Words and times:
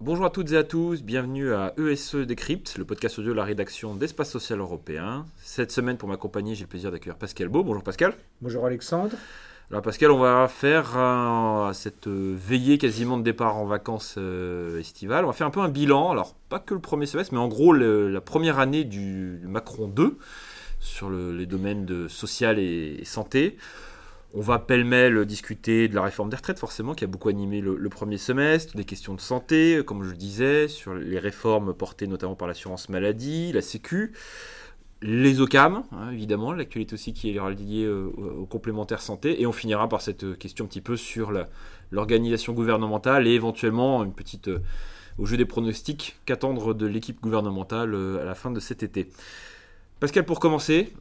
Bonjour 0.00 0.24
à 0.24 0.30
toutes 0.30 0.52
et 0.52 0.56
à 0.56 0.64
tous, 0.64 1.02
bienvenue 1.02 1.52
à 1.52 1.74
ESE 1.76 2.14
Décrypte, 2.14 2.78
le 2.78 2.86
podcast 2.86 3.18
audio 3.18 3.32
de 3.32 3.36
la 3.36 3.44
rédaction 3.44 3.94
d'Espace 3.94 4.30
Social 4.30 4.60
Européen. 4.60 5.26
Cette 5.36 5.70
semaine, 5.70 5.98
pour 5.98 6.08
m'accompagner, 6.08 6.54
j'ai 6.54 6.62
le 6.62 6.68
plaisir 6.68 6.90
d'accueillir 6.90 7.18
Pascal 7.18 7.48
Beau. 7.48 7.62
Bonjour 7.62 7.82
Pascal. 7.82 8.14
Bonjour 8.40 8.64
Alexandre. 8.64 9.16
Alors 9.70 9.82
Pascal, 9.82 10.10
on 10.10 10.18
va 10.18 10.48
faire 10.48 10.98
cette 11.74 12.06
euh, 12.06 12.34
veillée 12.36 12.78
quasiment 12.78 13.18
de 13.18 13.22
départ 13.22 13.56
en 13.56 13.66
vacances 13.66 14.14
euh, 14.16 14.80
estivales. 14.80 15.24
On 15.24 15.28
va 15.28 15.34
faire 15.34 15.46
un 15.46 15.50
peu 15.50 15.60
un 15.60 15.68
bilan, 15.68 16.10
alors 16.10 16.34
pas 16.48 16.58
que 16.58 16.72
le 16.72 16.80
premier 16.80 17.04
semestre, 17.04 17.34
mais 17.34 17.40
en 17.40 17.48
gros 17.48 17.72
la 17.74 18.20
première 18.22 18.58
année 18.58 18.84
du, 18.84 19.42
Macron 19.44 19.88
2 19.88 20.16
sur 20.80 21.10
les 21.10 21.46
domaines 21.46 21.86
de 21.86 22.08
social 22.08 22.58
et, 22.58 23.04
santé. 23.04 23.56
On 24.32 24.40
va 24.40 24.58
pêle-mêle 24.58 25.24
discuter 25.24 25.88
de 25.88 25.94
la 25.94 26.02
réforme 26.02 26.30
des 26.30 26.36
retraites, 26.36 26.58
forcément, 26.58 26.94
qui 26.94 27.04
a 27.04 27.06
beaucoup 27.06 27.28
animé 27.28 27.60
le, 27.60 27.88
premier 27.88 28.18
semestre, 28.18 28.76
des 28.76 28.84
questions 28.84 29.14
de 29.14 29.20
santé, 29.20 29.82
comme 29.84 30.02
je 30.04 30.10
le 30.10 30.16
disais, 30.16 30.68
sur 30.68 30.94
les 30.94 31.18
réformes 31.18 31.74
portées 31.74 32.06
notamment 32.06 32.36
par 32.36 32.48
l'assurance 32.48 32.88
maladie, 32.88 33.52
la 33.52 33.62
Sécu 33.62 34.12
les 35.02 35.40
OCAM, 35.40 35.84
hein, 35.92 36.10
évidemment, 36.12 36.52
l'actualité 36.52 36.94
aussi 36.94 37.12
qui 37.12 37.30
est 37.30 37.32
liée 37.32 37.84
euh, 37.84 38.10
aux 38.38 38.46
complémentaires 38.46 39.00
santé, 39.00 39.40
et 39.40 39.46
on 39.46 39.52
finira 39.52 39.88
par 39.88 40.02
cette 40.02 40.24
euh, 40.24 40.34
question 40.34 40.66
un 40.66 40.68
petit 40.68 40.82
peu 40.82 40.96
sur 40.96 41.32
l'organisation 41.90 42.52
gouvernementale 42.52 43.26
et 43.26 43.30
éventuellement 43.30 44.04
une 44.04 44.12
petite 44.12 44.48
euh, 44.48 44.58
au 45.18 45.26
jeu 45.26 45.36
des 45.36 45.46
pronostics 45.46 46.18
qu'attendre 46.26 46.74
de 46.74 46.86
l'équipe 46.86 47.20
gouvernementale 47.20 47.94
à 48.20 48.24
la 48.24 48.34
fin 48.34 48.50
de 48.50 48.60
cet 48.60 48.82
été. 48.82 49.10
Pascal, 50.00 50.24
pour 50.24 50.40
commencer, 50.40 50.92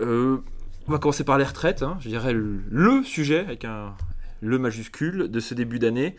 on 0.00 0.42
va 0.86 0.98
commencer 0.98 1.24
par 1.24 1.38
les 1.38 1.44
retraites, 1.44 1.82
hein, 1.82 1.96
je 2.00 2.08
dirais 2.08 2.34
le, 2.34 3.02
sujet 3.02 3.40
avec 3.40 3.64
un 3.64 3.94
le 4.44 4.58
majuscule 4.58 5.28
de 5.28 5.40
ce 5.40 5.54
début 5.54 5.78
d'année. 5.78 6.16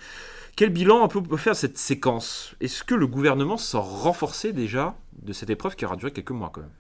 Quel 0.56 0.70
bilan 0.70 1.04
on 1.04 1.08
peut 1.08 1.38
faire 1.38 1.56
cette 1.56 1.78
séquence? 1.78 2.56
Est-ce 2.62 2.84
que 2.84 2.96
le 2.96 3.08
gouvernement 3.08 3.58
sort 3.58 4.02
renforcé 4.02 4.54
déjà 4.54 4.98
de 5.22 5.34
cette 5.34 5.50
épreuve 5.50 5.76
qui 5.76 5.86
aura 5.86 5.96
duré 5.96 6.12
quelques 6.12 6.32
mois 6.32 6.50
quand 6.52 6.62
même? 6.62 6.72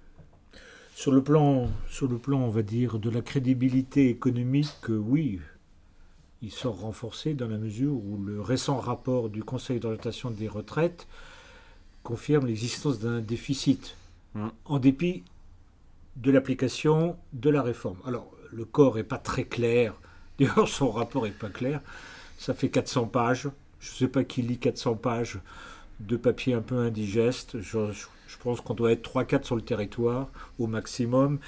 Sur 0.95 1.11
le 1.11 1.21
plan, 1.21 1.69
sur 1.89 2.07
le 2.07 2.17
plan, 2.17 2.39
on 2.39 2.49
va 2.49 2.63
dire, 2.63 2.99
de 2.99 3.09
la 3.09 3.21
crédibilité 3.21 4.09
économique, 4.09 4.87
oui, 4.87 5.39
il 6.41 6.51
sort 6.51 6.79
renforcé 6.79 7.33
dans 7.33 7.47
la 7.47 7.57
mesure 7.57 7.93
où 7.93 8.17
le 8.23 8.41
récent 8.41 8.77
rapport 8.77 9.29
du 9.29 9.43
Conseil 9.43 9.79
d'orientation 9.79 10.31
des 10.31 10.47
retraites 10.47 11.05
confirme 12.01 12.47
l'existence 12.47 12.99
d'un 12.99 13.19
déficit, 13.19 13.97
mmh. 14.35 14.47
en 14.65 14.79
dépit 14.79 15.23
de 16.15 16.31
l'application 16.31 17.17
de 17.33 17.49
la 17.49 17.61
réforme. 17.61 17.97
Alors, 18.05 18.31
le 18.51 18.65
corps 18.65 18.95
n'est 18.95 19.03
pas 19.03 19.17
très 19.17 19.43
clair, 19.43 19.99
d'ailleurs 20.39 20.67
son 20.67 20.91
rapport 20.91 21.23
n'est 21.23 21.31
pas 21.31 21.49
clair, 21.49 21.81
ça 22.37 22.53
fait 22.53 22.69
400 22.69 23.07
pages, 23.07 23.49
je 23.79 23.91
ne 23.91 23.95
sais 23.95 24.07
pas 24.07 24.23
qui 24.23 24.41
lit 24.41 24.57
400 24.57 24.95
pages 24.95 25.39
de 25.99 26.17
papier 26.17 26.53
un 26.53 26.61
peu 26.61 26.77
indigeste, 26.77 27.61
je, 27.61 27.91
je 28.27 28.37
pense 28.37 28.61
qu'on 28.61 28.73
doit 28.73 28.91
être 28.91 29.09
3-4 29.09 29.43
sur 29.43 29.55
le 29.55 29.61
territoire 29.61 30.29
au 30.59 30.67
maximum. 30.67 31.39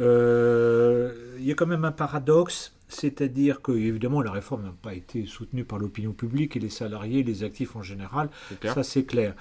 Euh, 0.00 1.34
il 1.38 1.44
y 1.44 1.52
a 1.52 1.54
quand 1.54 1.66
même 1.66 1.84
un 1.84 1.92
paradoxe, 1.92 2.74
c'est-à-dire 2.88 3.62
que, 3.62 3.72
évidemment, 3.72 4.22
la 4.22 4.30
réforme 4.30 4.64
n'a 4.64 4.74
pas 4.82 4.94
été 4.94 5.26
soutenue 5.26 5.64
par 5.64 5.78
l'opinion 5.78 6.12
publique 6.12 6.56
et 6.56 6.60
les 6.60 6.70
salariés, 6.70 7.22
les 7.22 7.44
actifs 7.44 7.76
en 7.76 7.82
général. 7.82 8.28
Ça, 8.62 8.82
c'est 8.82 9.04
clair. 9.04 9.34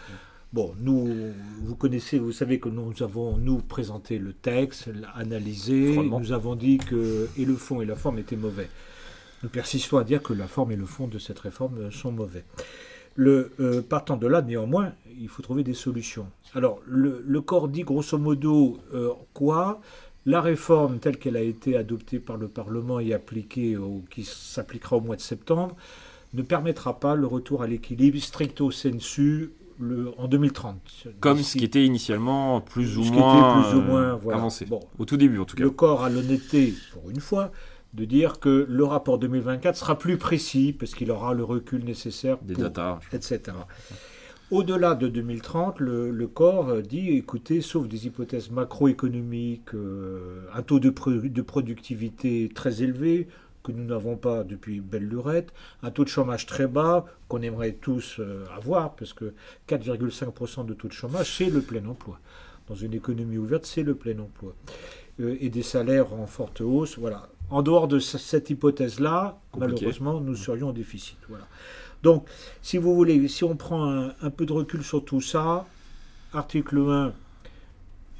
Bon, 0.55 0.73
nous, 0.79 1.33
vous 1.65 1.75
connaissez, 1.75 2.17
vous 2.17 2.31
savez 2.31 2.61
que 2.61 2.69
nous 2.69 3.03
avons, 3.03 3.35
nous, 3.35 3.57
présenté 3.57 4.17
le 4.17 4.31
texte, 4.31 4.89
analysé, 5.13 5.97
nous 5.97 6.31
avons 6.31 6.55
dit 6.55 6.77
que 6.77 7.27
et 7.37 7.43
le 7.43 7.55
fond 7.55 7.81
et 7.81 7.85
la 7.85 7.97
forme 7.97 8.19
étaient 8.19 8.37
mauvais. 8.37 8.69
Nous 9.43 9.49
persistons 9.49 9.97
à 9.97 10.05
dire 10.05 10.23
que 10.23 10.31
la 10.31 10.47
forme 10.47 10.71
et 10.71 10.77
le 10.77 10.85
fond 10.85 11.09
de 11.09 11.19
cette 11.19 11.39
réforme 11.39 11.91
sont 11.91 12.13
mauvais. 12.13 12.45
Le, 13.15 13.51
euh, 13.59 13.81
partant 13.81 14.15
de 14.15 14.27
là, 14.27 14.41
néanmoins, 14.41 14.93
il 15.19 15.27
faut 15.27 15.41
trouver 15.41 15.65
des 15.65 15.73
solutions. 15.73 16.27
Alors, 16.53 16.79
le, 16.87 17.41
corps 17.41 17.67
dit 17.67 17.83
grosso 17.83 18.17
modo 18.17 18.77
euh, 18.93 19.09
quoi? 19.33 19.81
La 20.25 20.39
réforme 20.39 20.99
telle 20.99 21.17
qu'elle 21.17 21.35
a 21.35 21.41
été 21.41 21.75
adoptée 21.75 22.19
par 22.19 22.37
le 22.37 22.47
Parlement 22.47 23.01
et 23.01 23.13
appliquée, 23.13 23.75
ou 23.75 24.05
qui 24.09 24.23
s'appliquera 24.23 24.95
au 24.95 25.01
mois 25.01 25.17
de 25.17 25.21
septembre, 25.21 25.75
ne 26.33 26.43
permettra 26.43 26.97
pas 26.97 27.15
le 27.15 27.27
retour 27.27 27.61
à 27.61 27.67
l'équilibre 27.67 28.19
stricto 28.19 28.71
sensu 28.71 29.51
le, 29.79 30.11
en 30.17 30.27
2030. 30.27 31.07
Comme 31.19 31.39
ce 31.39 31.57
qui 31.57 31.65
était 31.65 31.85
initialement 31.85 32.61
plus 32.61 32.97
ou 32.97 33.03
moins, 33.03 33.61
plus 33.61 33.77
ou 33.77 33.81
moins 33.81 34.19
avancé. 34.31 34.67
au 34.97 35.05
tout 35.05 35.17
début 35.17 35.39
en 35.39 35.45
tout 35.45 35.55
cas. 35.55 35.63
Le 35.63 35.69
corps 35.69 36.03
a 36.03 36.09
l'honnêteté, 36.09 36.73
pour 36.93 37.09
une 37.09 37.19
fois, 37.19 37.51
de 37.93 38.05
dire 38.05 38.39
que 38.39 38.65
le 38.69 38.83
rapport 38.83 39.17
2024 39.19 39.75
sera 39.75 39.97
plus 39.97 40.17
précis 40.17 40.75
parce 40.77 40.93
qu'il 40.93 41.11
aura 41.11 41.33
le 41.33 41.43
recul 41.43 41.83
nécessaire, 41.83 42.37
Des 42.41 42.55
data, 42.55 42.99
etc. 43.13 43.41
Au-delà 44.51 44.93
de 44.93 45.07
2030, 45.07 45.79
le, 45.79 46.27
corps 46.27 46.81
dit, 46.83 47.09
écoutez, 47.09 47.61
sauf 47.61 47.87
des 47.87 48.05
hypothèses 48.05 48.51
macroéconomiques, 48.51 49.73
euh, 49.73 50.41
un 50.53 50.61
taux 50.61 50.79
de, 50.79 50.89
de, 51.27 51.41
productivité 51.41 52.51
très 52.53 52.83
élevé, 52.83 53.27
que 53.65 53.71
nous 53.71 53.83
n'avons 53.83 54.15
pas 54.15 54.43
depuis 54.43 54.79
belle 54.79 55.07
lurette, 55.07 55.51
un 55.81 55.89
taux 55.89 56.03
de 56.03 56.09
chômage 56.09 56.45
très 56.45 56.67
bas, 56.67 57.05
qu'on 57.27 57.41
aimerait 57.41 57.73
tous 57.73 58.17
euh, 58.19 58.45
avoir, 58.55 58.95
parce 58.95 59.13
que 59.13 59.33
4,5% 59.67 60.65
de 60.65 60.73
taux 60.73 60.87
de 60.87 60.93
chômage, 60.93 61.37
c'est 61.37 61.49
le 61.49 61.61
plein 61.61 61.85
emploi. 61.87 62.19
Dans 62.67 62.75
une 62.75 62.93
économie 62.93 63.37
ouverte, 63.37 63.65
c'est 63.65 63.83
le 63.83 63.95
plein 63.95 64.17
emploi. 64.19 64.53
Euh, 65.19 65.35
et 65.39 65.49
des 65.49 65.63
salaires 65.63 66.13
en 66.13 66.27
forte 66.27 66.61
hausse, 66.61 66.97
voilà. 66.99 67.29
En 67.49 67.61
dehors 67.61 67.87
de 67.87 67.99
cette 67.99 68.49
hypothèse-là, 68.49 69.39
malheureusement, 69.57 70.19
nous 70.19 70.35
serions 70.35 70.69
en 70.69 70.73
déficit. 70.73 71.17
Voilà. 71.29 71.47
Donc, 72.03 72.27
si 72.61 72.77
vous 72.77 72.93
voulez, 72.95 73.27
si 73.27 73.43
on 73.43 73.55
prend 73.55 74.11
un, 74.21 74.29
peu 74.29 74.45
de 74.45 74.53
recul 74.53 74.83
sur 74.83 75.03
tout 75.03 75.21
ça, 75.21 75.65
article 76.33 76.79
1, 76.79 77.13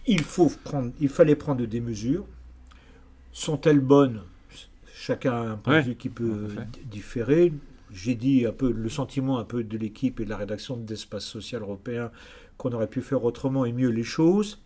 il, 0.08 0.24
faut 0.24 0.52
prendre, 0.64 0.92
il 1.00 1.10
fallait 1.10 1.36
prendre 1.36 1.66
des 1.66 1.82
mesures. 1.82 2.26
Sont-elles 3.32 3.80
bonnes? 3.80 4.22
Chacun 5.06 5.34
a 5.34 5.50
un 5.52 5.58
point 5.58 5.82
de 5.82 5.90
vue 5.90 5.96
qui 5.96 6.10
peut 6.10 6.48
différer. 6.90 7.54
J'ai 7.92 8.16
dit 8.16 8.48
un 8.48 8.52
peu 8.52 8.72
le 8.72 8.90
sentiment 8.90 9.38
un 9.38 9.44
peu 9.44 9.64
de 9.64 9.78
l'équipe 9.78 10.20
et 10.20 10.26
de 10.26 10.30
la 10.32 10.36
rédaction 10.36 10.78
d'Espace 10.78 11.26
Social 11.26 11.62
Européen 11.62 12.10
qu'on 12.58 12.72
aurait 12.72 12.88
pu 12.88 13.04
faire 13.04 13.24
autrement 13.24 13.66
et 13.66 13.72
mieux 13.72 13.90
les 13.90 14.04
choses. 14.04 14.64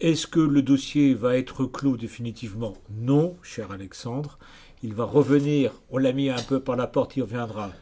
Est-ce 0.00 0.28
que 0.28 0.38
le 0.38 0.62
dossier 0.62 1.14
va 1.14 1.36
être 1.36 1.64
clos 1.64 1.96
définitivement? 1.96 2.74
Non, 3.00 3.36
cher 3.42 3.72
Alexandre. 3.72 4.38
Il 4.84 4.94
va 4.94 5.06
revenir, 5.06 5.72
on 5.90 5.98
l'a 5.98 6.12
mis 6.12 6.30
un 6.30 6.40
peu 6.40 6.60
par 6.60 6.76
la 6.76 6.86
porte, 6.86 7.16
il 7.16 7.22
reviendra 7.22 7.72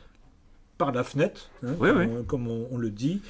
par 0.79 0.93
la 0.93 1.05
fenêtre, 1.05 1.51
hein, 1.63 1.75
comme, 2.27 2.49
On, 2.49 2.79
le 2.79 2.89
dit. 2.89 3.21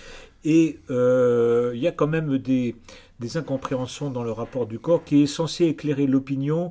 Et 0.44 0.78
euh, 0.88 1.72
il 1.75 1.80
y 1.80 1.88
a 1.88 1.92
quand 1.92 2.06
même 2.06 2.38
des, 2.38 2.76
des, 3.19 3.36
incompréhensions 3.38 4.09
dans 4.09 4.22
le 4.22 4.30
rapport 4.30 4.69
du 4.69 4.78
corps 4.78 5.03
qui 5.03 5.25
est 5.25 5.26
censé 5.26 5.65
éclairer 5.65 6.06
l'opinion. 6.06 6.70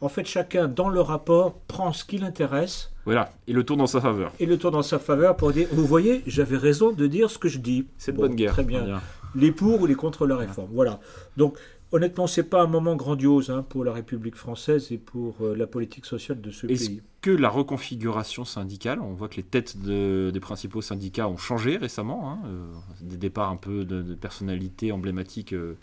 En 0.00 0.08
fait, 0.08 0.26
chacun, 0.26 0.66
dans 0.66 0.88
le 0.88 1.00
rapport, 1.00 1.54
prend 1.68 1.92
ce 1.92 2.04
qui 2.04 2.18
l'intéresse. 2.18 2.90
Voilà, 3.04 3.30
et 3.46 3.52
le 3.52 3.64
tourne 3.64 3.80
dans 3.80 3.86
sa 3.86 4.00
faveur. 4.00 4.32
Et 4.40 4.46
le 4.46 4.56
tourne 4.56 4.74
dans 4.74 4.82
sa 4.82 4.98
faveur 4.98 5.36
pour 5.36 5.52
dire, 5.52 5.68
vous 5.72 5.86
voyez, 5.86 6.22
j'avais 6.26 6.56
raison 6.56 6.92
de 6.92 7.06
dire 7.06 7.30
ce 7.30 7.38
que 7.38 7.48
je 7.48 7.58
dis. 7.58 7.86
C'est 7.98 8.12
de 8.12 8.16
bonne 8.16 8.34
guerre. 8.34 8.52
Très 8.52 8.64
bien 8.64 9.00
les 9.34 9.52
pour 9.52 9.80
ou 9.80 9.86
les 9.86 9.94
contre 9.94 10.26
la 10.26 10.36
réforme. 10.36 10.70
Voilà. 10.72 11.00
Donc, 11.36 11.56
honnêtement, 11.92 12.26
ce 12.26 12.40
n'est 12.40 12.46
pas 12.46 12.62
un 12.62 12.66
moment 12.66 12.96
grandiose 12.96 13.50
hein, 13.50 13.64
pour 13.68 13.84
la 13.84 13.92
République 13.92 14.36
française 14.36 14.90
et 14.92 14.98
pour 14.98 15.36
euh, 15.40 15.54
la 15.56 15.66
politique 15.66 16.06
sociale 16.06 16.40
de 16.40 16.50
ce 16.50 16.66
pays. 16.66 16.76
Est-ce 16.76 16.90
que 17.20 17.30
la 17.30 17.48
reconfiguration 17.48 18.44
syndicale, 18.44 19.00
on 19.00 19.12
voit 19.12 19.28
que 19.28 19.36
les 19.36 19.42
têtes 19.42 19.76
des 19.78 20.40
principaux 20.40 20.80
syndicats 20.80 21.28
ont 21.28 21.36
changé 21.36 21.76
récemment, 21.76 22.30
hein, 22.30 22.38
euh, 22.46 22.66
des 23.02 23.16
départs 23.16 23.50
un 23.50 23.56
peu 23.56 23.84
de, 23.84 24.14
personnalités 24.14 24.92
emblématiques 24.92 25.52
euh, 25.52 25.76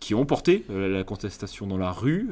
qui 0.00 0.14
ont 0.14 0.24
porté 0.26 0.64
la 0.68 1.04
contestation 1.04 1.66
dans 1.66 1.76
la 1.76 1.92
rue, 1.92 2.30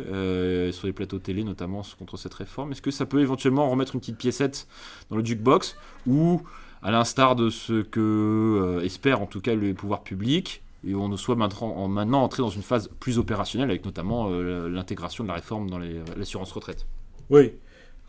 sur 0.73 0.87
les 0.87 0.93
plateaux 0.93 1.19
télé 1.19 1.45
notamment 1.45 1.83
contre 1.99 2.17
cette 2.17 2.35
réforme. 2.35 2.73
Est-ce 2.73 2.83
que 2.83 2.91
ça 2.91 3.07
peut 3.07 3.21
éventuellement 3.21 3.69
remettre 3.71 3.95
une 3.95 4.01
petite 4.01 4.17
piécette 4.17 4.67
dans 5.11 5.17
le 5.17 5.25
jukebox 5.25 5.77
ou 6.07 6.43
à 6.83 6.91
l'instar 6.91 7.37
de 7.37 7.51
ce 7.51 7.83
que 7.83 8.01
euh, 8.01 8.85
espèrent 8.85 9.21
en 9.21 9.27
tout 9.27 9.41
cas 9.41 9.55
les 9.55 9.75
pouvoirs 9.75 10.03
publics, 10.03 10.63
et 10.87 10.95
on 10.95 11.15
soit 11.17 11.35
maintenant, 11.35 12.23
entré 12.23 12.43
dans 12.43 12.51
une 12.51 12.63
phase 12.63 12.89
plus 13.01 13.19
opérationnelle 13.19 13.69
avec 13.69 13.85
notamment 13.85 14.29
euh, 14.31 14.69
l'intégration 14.69 15.25
de 15.25 15.29
la 15.29 15.35
réforme 15.35 15.69
dans 15.69 15.79
l'assurance 16.17 16.53
retraite? 16.53 16.87
Oui, 17.31 17.53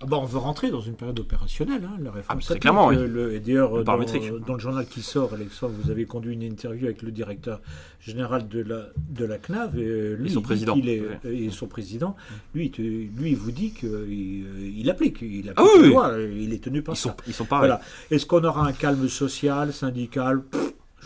bah, 0.08 0.18
on 0.18 0.26
veut 0.26 0.38
rentrer 0.38 0.72
dans 0.72 0.80
une 0.80 0.96
période 0.96 1.20
opérationnelle, 1.20 1.84
hein, 1.84 1.98
la 2.02 2.12
réforme. 2.12 2.40
Ah, 2.50 2.56
clairement, 2.56 2.88
oui. 2.88 2.96
et 3.34 3.40
d'ailleurs, 3.40 3.84
dans, 3.84 3.98
dans, 3.98 4.54
le 4.54 4.60
journal 4.60 4.86
qui 4.86 5.02
sort, 5.02 5.34
Alexandre, 5.34 5.74
vous 5.82 5.92
avez 5.92 6.06
conduit 6.06 6.34
une 6.34 6.44
interview 6.44 6.86
avec 6.86 7.02
le 7.02 7.12
directeur 7.12 7.62
général 8.00 8.48
de 8.48 8.62
la, 8.62 8.86
de 8.98 9.26
la 9.26 9.38
CNAV. 9.38 9.78
Et, 9.78 10.16
lui, 10.16 10.30
son 10.30 10.42
président. 10.42 10.76
Il 10.78 10.88
est, 10.88 11.04
et 11.26 11.50
son 11.50 11.68
président. 11.68 12.16
Lui, 12.56 12.72
lui, 12.78 13.32
il 13.32 13.36
vous 13.36 13.52
dit 13.52 13.72
qu'il 13.72 14.78
il 14.78 14.90
applique. 14.90 15.22
Il 15.22 15.50
applique 15.50 15.70
ah, 15.76 15.82
la 15.82 15.88
loi. 15.88 16.14
Il 16.18 16.54
est 16.54 16.64
tenu 16.64 16.82
par 16.82 16.96
ils 16.96 16.98
ça. 16.98 17.10
Sont, 17.10 17.16
ils 17.28 17.34
sont 17.34 17.46
pareils. 17.46 17.68
Voilà. 17.68 17.82
Est-ce 18.10 18.26
qu'on 18.26 18.44
aura 18.44 18.66
un 18.66 18.74
calme 18.74 19.10
social, 19.10 19.74
syndical? 19.74 20.44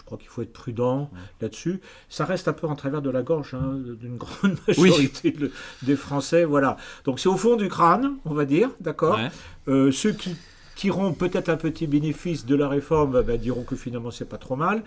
Crois 0.02 0.18
qu'il 0.18 0.30
faut 0.30 0.42
être 0.42 0.54
prudent 0.54 1.10
là-dessus. 1.42 1.82
Ça 2.10 2.26
reste 2.26 2.48
un 2.48 2.54
peu 2.54 2.68
en 2.68 2.76
travers 2.76 3.02
de 3.02 3.10
la 3.10 3.22
gorge 3.22 3.54
hein, 3.54 3.78
d'une 4.00 4.18
grande 4.18 4.58
majorité 4.68 5.36
des 5.82 5.96
Français. 5.96 6.46
Voilà. 6.46 6.78
Donc 7.06 7.20
c'est 7.20 7.30
au 7.30 7.38
fond 7.38 7.56
du 7.56 7.68
crâne, 7.68 8.16
on 8.26 8.34
va 8.34 8.46
dire, 8.46 8.70
d'accord 8.80 9.20
euh, 9.68 9.92
Ceux 9.92 10.14
qui 10.14 10.36
tireront 10.76 11.14
peut-être 11.14 11.50
un 11.50 11.58
petit 11.58 11.88
bénéfice 11.88 12.46
de 12.46 12.56
la 12.56 12.68
réforme 12.68 13.22
ben, 13.22 13.38
diront 13.38 13.64
que 13.64 13.76
finalement 13.76 14.12
c'est 14.12 14.28
pas 14.28 14.38
trop 14.38 14.56
mal. 14.56 14.84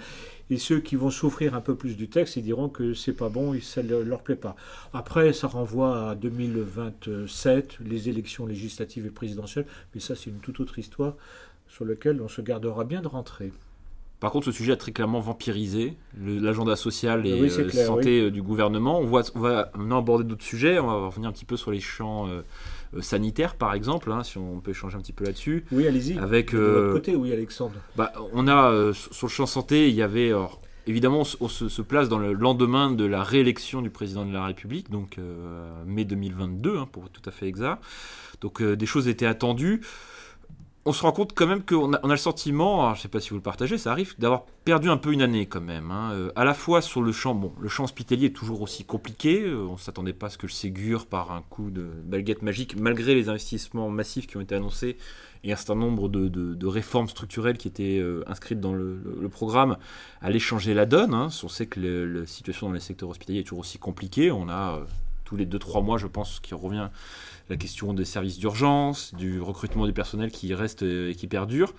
Et 0.51 0.59
ceux 0.59 0.79
qui 0.79 0.95
vont 0.95 1.11
souffrir 1.11 1.55
un 1.55 1.61
peu 1.61 1.75
plus 1.75 1.97
du 1.97 2.09
texte, 2.09 2.37
ils 2.37 2.43
diront 2.43 2.69
que 2.69 2.95
c'est 2.95 3.13
pas 3.13 3.29
bon 3.29 3.53
et 3.55 3.61
ça 3.61 3.83
ne 3.83 3.97
leur 3.97 4.23
plaît 4.23 4.37
pas. 4.37 4.55
Après, 4.93 5.33
ça 5.33 5.49
renvoie 5.49 6.11
à 6.11 6.15
2027, 6.15 7.79
les 7.85 8.09
élections 8.09 8.47
législatives 8.47 9.07
et 9.07 9.11
présidentielles, 9.11 9.67
mais 9.95 10.01
ça 10.01 10.15
c'est 10.15 10.31
une 10.31 10.39
toute 10.39 10.61
autre 10.61 10.79
histoire 10.79 11.15
sur 11.69 11.85
laquelle 11.85 12.23
on 12.23 12.29
se 12.29 12.41
gardera 12.43 12.85
bien 12.85 13.03
de 13.03 13.09
rentrer. 13.09 13.53
Par 14.27 14.33
contre, 14.33 14.47
ce 14.47 14.51
sujet 14.51 14.73
a 14.73 14.77
très 14.77 14.91
clairement 14.91 15.21
vampirisé 15.21 15.95
l'agenda 16.21 16.75
social 16.75 17.25
et 17.29 17.41
la 17.41 17.47
euh, 17.47 17.71
santé 17.71 18.23
euh, 18.23 18.31
du 18.33 18.43
gouvernement. 18.43 18.99
On, 18.99 19.07
voit, 19.07 19.23
on 19.37 19.39
va 19.39 19.71
maintenant 19.77 19.99
aborder 19.99 20.25
d'autres 20.25 20.43
sujets. 20.43 20.81
On 20.81 20.87
va 20.89 21.07
revenir 21.07 21.29
un 21.29 21.33
petit 21.33 21.45
peu 21.45 21.57
sur 21.57 21.71
les 21.71 21.79
champs 21.79 22.27
euh, 22.27 22.43
sanitaires, 23.01 23.55
par 23.55 23.73
exemple, 23.73 24.11
hein, 24.11 24.25
si 24.25 24.37
on 24.37 24.59
peut 24.59 24.73
échanger 24.73 24.97
un 24.97 25.01
petit 25.01 25.13
peu 25.13 25.25
là-dessus. 25.25 25.65
Oui, 25.71 25.87
allez-y. 25.87 26.19
Avec, 26.19 26.53
de 26.53 26.59
votre 26.59 26.93
côté, 26.95 27.15
oui, 27.15 27.33
Alexandre. 27.33 27.77
Bah, 27.95 28.13
on 28.33 28.49
a 28.49 28.93
sur 29.13 29.29
le 29.29 29.33
champ 29.33 29.47
santé, 29.47 29.91
il 29.91 29.95
y 29.95 30.03
avait 30.03 30.33
évidemment, 30.89 31.23
on 31.41 31.49
se, 31.49 31.83
place 31.83 32.09
dans 32.09 32.19
le 32.19 32.33
lendemain 32.33 32.91
de 32.91 33.05
la 33.05 33.23
réélection 33.23 33.81
du 33.81 33.91
président 33.91 34.27
de 34.27 34.33
la 34.33 34.45
République, 34.45 34.91
donc 34.91 35.21
mai 35.87 36.05
2022, 36.05 36.79
hein, 36.79 36.89
pour 36.91 37.05
être 37.05 37.13
tout 37.13 37.31
à 37.31 37.33
fait 37.33 37.47
exact. 37.47 37.81
Donc 38.41 38.61
des 38.61 38.87
choses 38.87 39.07
étaient 39.07 39.25
attendues 39.25 39.83
on 40.87 40.93
se 40.93 41.03
rend 41.03 41.11
compte 41.11 41.33
quand 41.35 41.49
même 41.49 41.63
qu'on 41.63 41.93
a, 41.95 42.09
le 42.09 42.17
sentiment, 42.17 42.95
je 42.95 43.01
ne 43.01 43.03
sais 43.03 43.09
pas 43.09 43.19
si 43.19 43.31
vous 43.31 43.37
le 43.37 43.43
partagez, 43.43 43.77
ça 43.77 43.91
arrive 43.91 44.15
d'avoir 44.19 44.45
perdu 44.65 44.89
un 44.89 44.97
peu 44.97 45.13
une 45.13 45.21
année 45.21 45.47
quand 45.47 45.61
même. 45.61 45.91
Hein. 45.91 46.13
Euh, 46.13 46.31
à 46.37 46.45
la 46.45 46.55
fois 46.55 46.81
sur 46.81 47.03
le 47.03 47.11
champ, 47.11 47.35
bon, 47.35 47.53
le 47.61 47.69
champ 47.69 47.85
hospitalier 47.85 48.27
est 48.27 48.37
toujours 48.37 48.63
aussi 48.63 48.85
compliqué. 48.85 49.43
Euh, 49.43 49.67
on 49.69 49.73
ne 49.73 49.79
s'attendait 49.79 50.13
pas 50.13 50.29
à 50.29 50.31
ce 50.31 50.39
que 50.39 50.47
le 50.47 50.53
Ségur, 50.53 51.07
par 51.07 51.33
un 51.33 51.43
coup 51.43 51.71
de 51.71 51.89
baguette 52.05 52.43
magique, 52.43 52.77
malgré 52.77 53.17
les 53.17 53.29
investissements 53.29 53.91
massifs 53.91 54.29
qui 54.29 54.37
ont 54.37 54.41
été 54.41 54.55
annoncés 54.55 54.97
et 55.43 55.53
un 55.53 55.57
certain 55.57 55.75
nombre 55.75 56.09
de, 56.09 56.67
réformes 56.67 57.09
structurelles 57.09 57.59
qui 57.59 57.67
étaient 57.67 57.99
euh, 57.99 58.23
inscrites 58.29 58.61
dans 58.61 58.73
le, 58.73 59.29
programme, 59.29 59.77
allait 60.23 60.39
changer 60.39 60.73
la 60.73 60.87
donne. 60.87 61.15
Hein. 61.15 61.29
On 61.43 61.49
sait 61.49 61.67
que 61.67 61.81
la 61.81 62.27
situation 62.27 62.69
dans 62.69 62.75
les 62.75 62.81
secteurs 62.81 63.09
hospitaliers 63.09 63.41
est 63.41 63.45
toujours 63.45 63.61
aussi 63.61 63.79
compliquée. 63.79 64.31
On 64.31 64.49
a 64.49 64.81
tous 65.25 65.37
les 65.37 65.47
2-3 65.47 65.85
mois, 65.85 65.99
je 65.99 66.07
pense, 66.07 66.39
qui 66.41 66.55
revient 66.55 66.89
la 67.49 67.57
question 67.57 67.95
des 67.95 68.05
services 68.05 68.39
d'urgence, 68.39 69.15
du 69.15 69.41
recrutement 69.41 69.87
du 69.87 69.93
personnel 69.93 70.31
qui 70.31 70.55
reste 70.55 70.83
et 70.83 71.15
qui 71.17 71.27
perdure. 71.27 71.73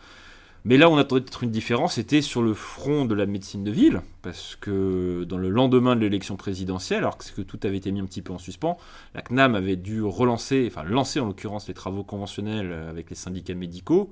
Mais 0.66 0.78
là, 0.78 0.90
on 0.90 0.98
attendait 0.98 1.22
peut-être 1.22 1.44
une 1.44 1.52
différence, 1.52 1.94
c'était 1.94 2.22
sur 2.22 2.42
le 2.42 2.54
front 2.54 3.06
de 3.06 3.16
la 3.16 3.26
médecine 3.26 3.64
de 3.64 3.72
ville, 3.72 4.02
parce 4.22 4.58
que 4.58 5.24
dans 5.24 5.38
le 5.38 5.50
lendemain 5.50 5.96
de 5.96 6.02
l'élection 6.02 6.36
présidentielle, 6.36 7.00
alors 7.00 7.18
que 7.18 7.42
tout 7.42 7.60
avait 7.64 7.78
été 7.78 7.90
mis 7.92 8.02
un 8.02 8.06
petit 8.06 8.22
peu 8.22 8.34
en 8.34 8.38
suspens, 8.38 8.78
la 9.16 9.22
CNAM 9.22 9.56
avait 9.56 9.78
dû 9.78 10.04
relancer, 10.04 10.68
enfin 10.70 10.84
lancer 10.84 11.22
en 11.22 11.26
l'occurrence 11.26 11.70
les 11.70 11.74
travaux 11.74 12.04
conventionnels 12.04 12.74
avec 12.90 13.10
les 13.10 13.16
syndicats 13.16 13.54
médicaux. 13.54 14.12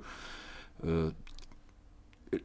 Euh, 0.86 1.10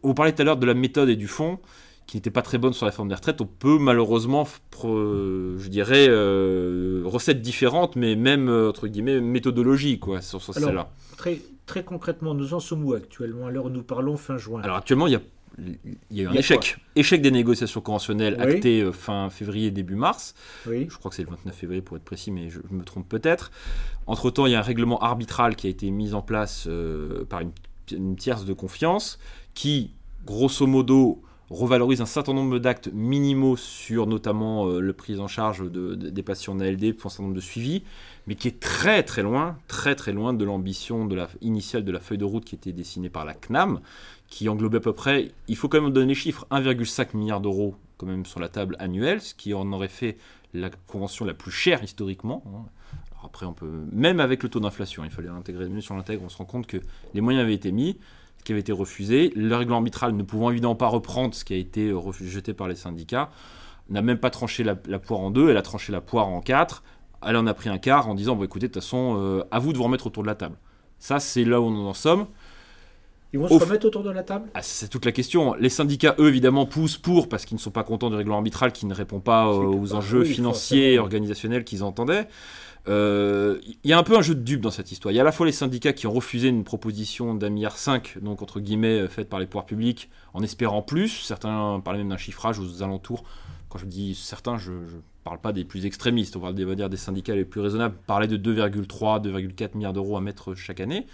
on 0.04 0.14
parlait 0.14 0.34
tout 0.34 0.42
à 0.42 0.46
l'heure 0.46 0.58
de 0.58 0.66
la 0.66 0.74
méthode 0.74 1.08
et 1.08 1.16
du 1.16 1.28
fond 1.28 1.60
qui 2.08 2.18
n'était 2.18 2.32
pas 2.32 2.42
très 2.42 2.58
bonne 2.58 2.74
sur 2.74 2.86
la 2.86 2.92
forme 2.92 3.08
des 3.08 3.16
retraites, 3.16 3.40
on 3.42 3.46
peut 3.46 3.78
malheureusement, 3.80 4.48
je 4.84 5.68
dirais, 5.70 6.08
euh, 6.10 7.04
recettes 7.06 7.42
différentes, 7.42 7.96
mais 7.96 8.16
même, 8.16 8.50
euh, 8.50 8.70
entre 8.70 8.88
guillemets, 8.88 9.22
méthodologie, 9.22 10.00
quoi, 10.00 10.22
sur, 10.22 10.42
sur 10.42 10.54
celle-là. 10.54 10.92
Très, 11.18 11.40
très 11.66 11.84
concrètement, 11.84 12.34
nous 12.34 12.54
en 12.54 12.60
sommes 12.60 12.84
où 12.84 12.94
actuellement, 12.94 13.46
où 13.46 13.70
nous 13.70 13.84
parlons 13.84 14.18
fin 14.18 14.38
juin 14.38 14.62
Alors 14.62 14.76
actuellement, 14.78 15.08
il 15.08 15.14
y 15.14 15.16
a, 15.16 15.22
il 15.58 16.18
y 16.18 16.20
a 16.22 16.24
eu 16.24 16.28
un 16.28 16.34
échec. 16.34 16.78
Échec 16.98 17.22
des 17.22 17.32
négociations 17.32 17.82
conventionnelles 17.82 18.40
acté 18.42 18.82
euh, 18.82 18.92
fin 18.92 19.30
février, 19.30 19.72
début 19.72 19.96
mars. 19.96 20.36
Oui. 20.68 20.88
Je 20.90 20.98
crois 20.98 21.10
que 21.10 21.16
c'est 21.16 21.24
le 21.24 21.30
29 21.30 21.56
février 21.56 21.82
pour 21.82 21.96
être 21.98 22.04
précis, 22.04 22.32
mais 22.32 22.50
je, 22.50 22.60
me 22.72 22.84
trompe 22.84 23.08
peut-être. 23.08 23.52
Entre-temps, 24.08 24.48
il 24.48 24.52
y 24.52 24.56
a 24.56 24.60
un 24.60 24.64
règlement 24.64 25.00
arbitral 25.00 25.56
qui 25.56 25.68
a 25.68 25.70
été 25.70 25.90
mis 25.92 26.14
en 26.14 26.22
place 26.22 26.68
par 27.30 27.40
une, 27.40 27.52
une 27.92 28.16
tierce 28.16 28.44
de 28.44 28.54
confiance 28.54 29.20
qui, 29.54 29.92
grosso 30.26 30.68
modo, 30.68 31.22
revalorise 31.52 32.02
un 32.02 32.06
certain 32.06 32.34
nombre 32.34 32.60
d'actes 32.60 32.90
minimaux 32.94 33.58
sur 33.58 34.08
notamment 34.08 34.68
euh, 34.68 34.80
le 34.80 34.94
prise 34.94 35.20
en 35.20 35.28
charge 35.28 35.70
de, 35.70 35.96
des 35.96 36.24
patients 36.24 36.54
en 36.54 36.60
ALD 36.60 36.96
pour 36.96 37.08
un 37.08 37.10
certain 37.10 37.24
nombre 37.24 37.36
de 37.36 37.42
suivis, 37.42 37.84
mais 38.26 38.36
qui 38.36 38.48
est 38.48 38.60
très 38.60 39.04
très 39.04 39.22
loin, 39.22 39.58
très 39.68 39.96
très 39.96 40.14
loin 40.14 40.34
de 40.34 40.46
l'ambition 40.46 41.08
initiale 41.42 41.84
de 41.84 41.92
la 41.92 42.00
feuille 42.00 42.18
de 42.18 42.26
route 42.26 42.46
qui 42.46 42.56
était 42.56 42.72
dessinée 42.72 43.10
par 43.10 43.26
la 43.26 43.34
CNAM, 43.34 43.82
qui 44.28 44.48
englobait 44.48 44.78
à 44.78 44.82
peu 44.82 44.94
près, 44.94 45.32
il 45.50 45.58
faut 45.58 45.68
quand 45.68 45.82
même 45.82 45.92
donner 45.92 46.08
les 46.08 46.16
chiffres, 46.16 46.48
1,5 46.52 47.18
milliard 47.18 47.42
d'euros 47.42 47.76
quand 47.98 48.08
même 48.08 48.26
sur 48.26 48.40
la 48.40 48.48
table 48.48 48.76
annuelle, 48.80 49.22
ce 49.22 49.36
qui 49.36 49.54
en 49.54 49.72
aurait 49.74 49.90
fait 49.90 50.18
la 50.54 50.70
convention 50.88 51.26
la 51.26 51.34
plus 51.34 51.52
chère 51.52 51.84
historiquement. 51.84 52.44
Hein. 52.48 52.66
après, 53.26 53.46
on 53.46 53.54
peut, 53.54 53.84
même 53.92 54.20
avec 54.20 54.42
le 54.42 54.50
taux 54.50 54.60
d'inflation, 54.60 55.04
il 55.04 55.12
fallait 55.12 55.28
l'intégrer 55.28 55.68
mieux 55.68 55.82
sur 55.82 55.96
l'intègre, 55.96 56.24
on 56.24 56.30
se 56.30 56.38
rend 56.38 56.46
compte 56.46 56.66
que 56.66 56.78
les 57.14 57.22
moyens 57.22 57.44
avaient 57.44 57.54
été 57.54 57.72
mis 57.72 57.98
qui 58.44 58.52
avait 58.52 58.62
été 58.62 58.72
refusé. 58.72 59.32
Le 59.36 59.56
règlement 59.56 59.78
arbitral 59.78 60.16
ne 60.16 60.24
pouvant 60.24 60.52
évidemment 60.52 60.76
pas 60.76 60.88
reprendre 60.88 61.34
ce 61.34 61.46
qui 61.46 61.54
a 61.54 61.58
été 61.58 61.92
rejeté 61.92 62.54
par 62.54 62.68
les 62.68 62.76
syndicats, 62.76 63.30
n'a 63.90 64.02
même 64.02 64.18
pas 64.18 64.30
tranché 64.30 64.64
la, 64.64 64.76
poire 64.76 65.20
en 65.20 65.32
deux, 65.32 65.50
elle 65.50 65.58
a 65.58 65.62
tranché 65.62 65.92
la 65.92 66.02
poire 66.02 66.28
en 66.28 66.42
quatre. 66.42 66.84
Elle 67.26 67.36
en 67.36 67.46
a 67.46 67.54
pris 67.54 67.70
un 67.70 67.78
quart 67.78 68.08
en 68.10 68.16
disant 68.16 68.36
bon, 68.36 68.44
écoutez, 68.44 68.68
de 68.68 68.74
toute 68.74 68.82
façon, 68.82 69.18
euh, 69.20 69.44
à 69.52 69.60
vous 69.60 69.74
de 69.74 69.78
vous 69.78 69.84
remettre 69.84 70.08
autour 70.08 70.24
de 70.24 70.28
la 70.28 70.36
table. 70.36 70.56
Ça, 70.98 71.20
c'est 71.20 71.44
là 71.44 71.62
où 71.62 71.70
nous 71.70 71.88
en 71.88 71.94
sommes. 71.94 72.28
Ils 73.34 73.40
vont 73.40 73.48
se 73.48 73.64
remettre 73.64 73.86
autour 73.86 74.04
de 74.04 74.10
la 74.10 74.24
table? 74.24 74.50
Ah, 74.54 74.62
C'est 74.62 74.90
toute 74.90 75.06
la 75.06 75.12
question. 75.12 75.54
Les 75.54 75.70
syndicats, 75.70 76.16
eux, 76.20 76.28
évidemment, 76.28 76.66
poussent 76.66 76.98
pour 76.98 77.30
parce 77.30 77.46
qu'ils 77.46 77.56
ne 77.56 77.62
sont 77.62 77.72
pas 77.72 77.84
contents 77.84 78.10
du 78.10 78.16
règlement 78.16 78.38
arbitral 78.38 78.74
qui 78.74 78.86
ne 78.86 78.94
répond 78.94 79.20
pas 79.20 79.50
aux 79.50 79.94
enjeux 79.94 80.26
financiers 80.26 80.94
et 80.94 81.00
organisationnels 81.00 81.64
qu'ils 81.64 81.84
entendaient. 81.84 82.28
Il 82.88 82.92
euh, 82.94 83.60
y 83.84 83.94
a 83.94 83.98
un 84.00 84.04
peu 84.04 84.18
un 84.18 84.24
jeu 84.24 84.34
de 84.34 84.42
dupes 84.42 84.62
dans 84.62 84.72
cette 84.72 84.92
histoire. 84.92 85.12
Il 85.12 85.16
y 85.16 85.20
a 85.20 85.22
à 85.22 85.26
la 85.26 85.32
fois 85.32 85.46
les 85.46 85.52
syndicats 85.52 85.94
qui 85.94 86.08
ont 86.08 86.12
refusé 86.12 86.48
une 86.48 86.64
proposition 86.64 87.36
d'un 87.36 87.50
milliard 87.50 87.78
cinq, 87.78 88.18
donc 88.22 88.42
entre 88.42 88.60
guillemets, 88.60 89.02
euh, 89.02 89.08
faite 89.08 89.30
par 89.30 89.40
les 89.40 89.46
pouvoirs 89.46 89.68
publics, 89.68 90.10
en 90.34 90.42
espérant 90.42 90.82
plus. 90.82 91.10
Certains 91.10 91.80
parlaient 91.86 92.00
même 92.00 92.10
d'un 92.10 92.18
chiffrage 92.18 92.58
aux 92.58 92.82
alentours. 92.82 93.24
Quand 93.70 93.78
je 93.78 93.86
dis 93.86 94.16
certains, 94.16 94.58
je 94.58 94.72
ne 94.72 95.02
parle 95.24 95.40
pas 95.40 95.54
des 95.54 95.64
plus 95.64 95.86
extrémistes, 95.86 96.36
on 96.36 96.40
va 96.40 96.54
dire 96.54 96.90
des 96.90 96.98
syndicats 96.98 97.36
les 97.36 97.46
plus 97.46 97.62
raisonnables, 97.62 97.96
parlaient 98.08 98.28
de 98.28 98.38
2,3, 98.38 99.22
2,4 99.22 99.76
milliards 99.76 99.94
d'euros 99.94 100.18
à 100.18 100.22
mettre 100.22 100.56
chaque 100.56 100.80
année. 100.80 101.06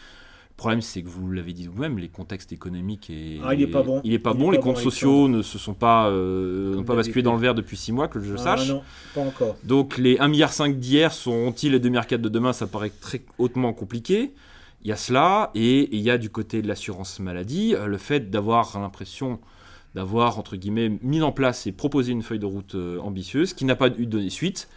Le 0.57 0.59
problème, 0.59 0.81
c'est 0.81 1.03
que 1.03 1.07
vous 1.07 1.31
l'avez 1.31 1.53
dit 1.53 1.67
vous-même, 1.67 1.99
les 1.99 2.07
contextes 2.07 2.51
économiques 2.51 3.11
et 3.11 3.39
ah, 3.45 3.53
il 3.53 3.61
est 3.61 3.67
pas 3.67 3.83
bon. 3.83 4.01
Il 4.03 4.11
est 4.13 4.17
pas 4.17 4.33
bon. 4.33 4.49
les 4.49 4.57
comptes 4.57 4.79
sociaux 4.79 5.27
ne 5.27 5.43
se 5.43 5.59
sont 5.59 5.75
pas 5.75 6.09
euh, 6.09 6.81
pas 6.81 6.95
basculé 6.95 7.21
dans 7.21 7.35
le 7.35 7.39
vert 7.39 7.53
depuis 7.53 7.77
6 7.77 7.91
mois 7.91 8.07
que 8.07 8.19
je 8.19 8.33
ah, 8.33 8.37
sache. 8.37 8.69
Non, 8.69 8.81
pas 9.13 9.21
encore. 9.21 9.55
Donc 9.63 9.99
les 9.99 10.15
1,5 10.15 10.29
milliard 10.29 10.69
d'hier 10.69 11.13
seront-ils 11.13 11.73
les 11.73 11.79
2 11.79 11.89
milliards 11.89 12.07
de 12.07 12.27
demain? 12.27 12.53
Ça 12.53 12.65
paraît 12.65 12.89
très 12.89 13.21
hautement 13.37 13.71
compliqué. 13.71 14.33
Il 14.81 14.87
y 14.89 14.91
a 14.91 14.95
cela 14.95 15.51
et 15.53 15.95
il 15.95 16.01
y 16.01 16.09
a 16.09 16.17
du 16.17 16.31
côté 16.31 16.63
de 16.63 16.67
l'assurance 16.67 17.19
maladie 17.19 17.75
euh, 17.75 17.85
le 17.85 17.99
fait 17.99 18.31
d'avoir 18.31 18.79
l'impression 18.79 19.39
d'avoir 19.93 20.39
entre 20.39 20.55
guillemets 20.55 20.97
mis 21.03 21.21
en 21.21 21.31
place 21.31 21.67
et 21.67 21.71
proposé 21.71 22.13
une 22.13 22.23
feuille 22.23 22.39
de 22.39 22.47
route 22.47 22.73
euh, 22.73 22.97
ambitieuse 22.97 23.53
qui 23.53 23.63
n'a 23.63 23.75
pas 23.75 23.89
eu 23.89 24.07
de 24.07 24.11
donner 24.11 24.31
suite 24.31 24.69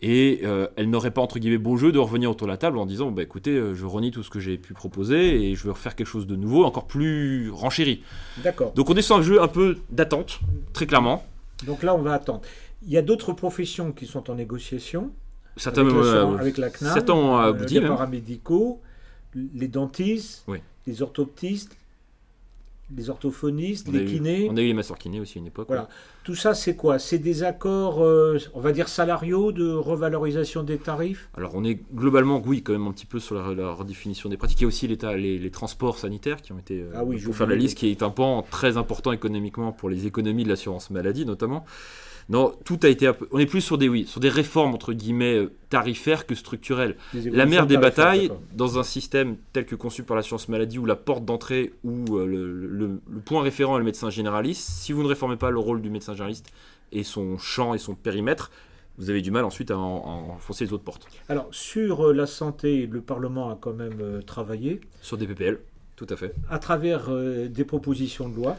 et 0.00 0.40
euh, 0.44 0.68
elle 0.76 0.90
n'aurait 0.90 1.10
pas 1.10 1.20
entre 1.20 1.38
guillemets 1.38 1.58
beau 1.58 1.76
jeu 1.76 1.90
de 1.90 1.98
revenir 1.98 2.30
autour 2.30 2.46
de 2.46 2.52
la 2.52 2.56
table 2.56 2.78
en 2.78 2.86
disant 2.86 3.10
bah 3.10 3.22
écoutez 3.22 3.50
euh, 3.50 3.74
je 3.74 3.84
renie 3.84 4.10
tout 4.10 4.22
ce 4.22 4.30
que 4.30 4.38
j'ai 4.38 4.56
pu 4.56 4.72
proposer 4.72 5.50
et 5.50 5.54
je 5.56 5.64
veux 5.64 5.72
refaire 5.72 5.96
quelque 5.96 6.06
chose 6.06 6.26
de 6.26 6.36
nouveau 6.36 6.64
encore 6.64 6.86
plus 6.86 7.50
renchéri. 7.50 8.02
D'accord. 8.44 8.72
Donc 8.74 8.90
on 8.90 8.94
est 8.94 9.02
sur 9.02 9.16
un 9.16 9.22
jeu 9.22 9.42
un 9.42 9.48
peu 9.48 9.78
d'attente 9.90 10.40
très 10.72 10.86
clairement. 10.86 11.24
Donc 11.66 11.82
là 11.82 11.94
on 11.94 12.02
va 12.02 12.14
attendre. 12.14 12.42
Il 12.84 12.90
y 12.90 12.96
a 12.96 13.02
d'autres 13.02 13.32
professions 13.32 13.92
qui 13.92 14.06
sont 14.06 14.30
en 14.30 14.34
négociation. 14.36 15.10
Certains 15.56 15.80
avec, 15.82 15.94
la, 15.94 16.22
avec 16.38 16.58
la 16.58 16.70
CNAM, 16.70 16.94
certains 16.94 17.14
ont 17.14 17.36
euh, 17.36 17.48
abouti, 17.48 17.80
les 17.80 17.88
paramédicaux 17.88 18.80
les 19.34 19.68
dentistes 19.68 20.46
les 20.86 21.02
orthoptistes 21.02 21.76
les 22.96 23.10
orthophonistes, 23.10 23.88
les 23.92 24.04
kinés. 24.04 24.48
on 24.50 24.56
a 24.56 24.62
eu 24.62 24.66
les 24.66 24.74
masseurs 24.74 24.98
kinés 24.98 25.20
aussi 25.20 25.38
à 25.38 25.40
une 25.40 25.46
époque. 25.46 25.68
Voilà. 25.68 25.88
Tout 26.24 26.34
ça, 26.34 26.54
c'est 26.54 26.74
quoi? 26.74 26.98
C'est 26.98 27.18
des 27.18 27.42
accords, 27.42 28.02
euh, 28.02 28.38
on 28.54 28.60
va 28.60 28.72
dire, 28.72 28.88
salariaux 28.88 29.52
de 29.52 29.70
revalorisation 29.70 30.62
des 30.62 30.78
tarifs? 30.78 31.28
Alors, 31.36 31.54
on 31.54 31.64
est 31.64 31.78
globalement, 31.94 32.42
oui, 32.44 32.62
quand 32.62 32.72
même 32.72 32.86
un 32.86 32.92
petit 32.92 33.06
peu 33.06 33.18
sur 33.18 33.34
la, 33.34 33.72
redéfinition 33.72 34.28
des 34.28 34.36
pratiques. 34.36 34.60
Il 34.60 34.62
y 34.62 34.64
a 34.64 34.68
aussi 34.68 34.88
les, 34.88 35.38
les, 35.38 35.50
transports 35.50 35.98
sanitaires 35.98 36.40
qui 36.40 36.52
ont 36.52 36.58
été, 36.58 36.80
euh, 36.80 36.90
ah 36.94 37.04
oui, 37.04 37.20
pour 37.20 37.36
faire 37.36 37.46
la 37.46 37.56
liste, 37.56 37.78
qui 37.78 37.90
est 37.90 38.02
un 38.02 38.10
pan 38.10 38.42
très 38.42 38.76
important 38.76 39.12
économiquement 39.12 39.72
pour 39.72 39.90
les 39.90 40.06
économies 40.06 40.44
de 40.44 40.48
l'assurance 40.48 40.90
maladie, 40.90 41.26
notamment. 41.26 41.64
Non, 42.28 42.52
tout 42.64 42.78
a 42.82 42.88
été. 42.88 43.10
On 43.30 43.38
est 43.38 43.46
plus 43.46 43.62
sur 43.62 43.78
des 43.78 43.88
oui, 43.88 44.06
sur 44.06 44.20
des 44.20 44.28
réformes 44.28 44.74
entre 44.74 44.92
guillemets 44.92 45.36
euh, 45.36 45.52
tarifaires 45.70 46.26
que 46.26 46.34
structurelles. 46.34 46.96
La 47.14 47.46
mère 47.46 47.66
des 47.66 47.78
batailles 47.78 48.30
dans 48.54 48.78
un 48.78 48.82
système 48.82 49.36
tel 49.52 49.64
que 49.64 49.74
conçu 49.74 50.02
par 50.02 50.16
l'assurance 50.16 50.48
maladie 50.48 50.78
où 50.78 50.84
la 50.84 50.96
porte 50.96 51.24
d'entrée 51.24 51.72
ou 51.84 52.16
euh, 52.16 52.26
le, 52.26 53.00
point 53.24 53.42
référent 53.42 53.76
est 53.76 53.78
le 53.78 53.84
médecin 53.84 54.10
généraliste. 54.10 54.68
Si 54.68 54.92
vous 54.92 55.02
ne 55.02 55.08
réformez 55.08 55.36
pas 55.36 55.50
le 55.50 55.58
rôle 55.58 55.80
du 55.80 55.88
médecin 55.88 56.12
généraliste 56.12 56.52
et 56.92 57.02
son 57.02 57.38
champ 57.38 57.72
et 57.72 57.78
son 57.78 57.94
périmètre, 57.94 58.50
vous 58.98 59.08
avez 59.08 59.22
du 59.22 59.30
mal 59.30 59.44
ensuite 59.44 59.70
à 59.70 59.78
enfoncer 59.78 60.66
les 60.66 60.72
autres 60.72 60.84
portes. 60.84 61.06
Alors 61.30 61.48
sur 61.50 62.08
euh, 62.08 62.12
la 62.12 62.26
santé, 62.26 62.86
le 62.86 63.00
Parlement 63.00 63.50
a 63.50 63.56
quand 63.58 63.72
même 63.72 64.22
travaillé. 64.26 64.80
Sur 65.00 65.16
des 65.16 65.26
PPL, 65.26 65.60
tout 65.96 66.06
à 66.10 66.16
fait. 66.16 66.34
À 66.50 66.58
travers 66.58 67.08
des 67.10 67.64
propositions 67.64 68.28
de 68.28 68.36
loi. 68.36 68.58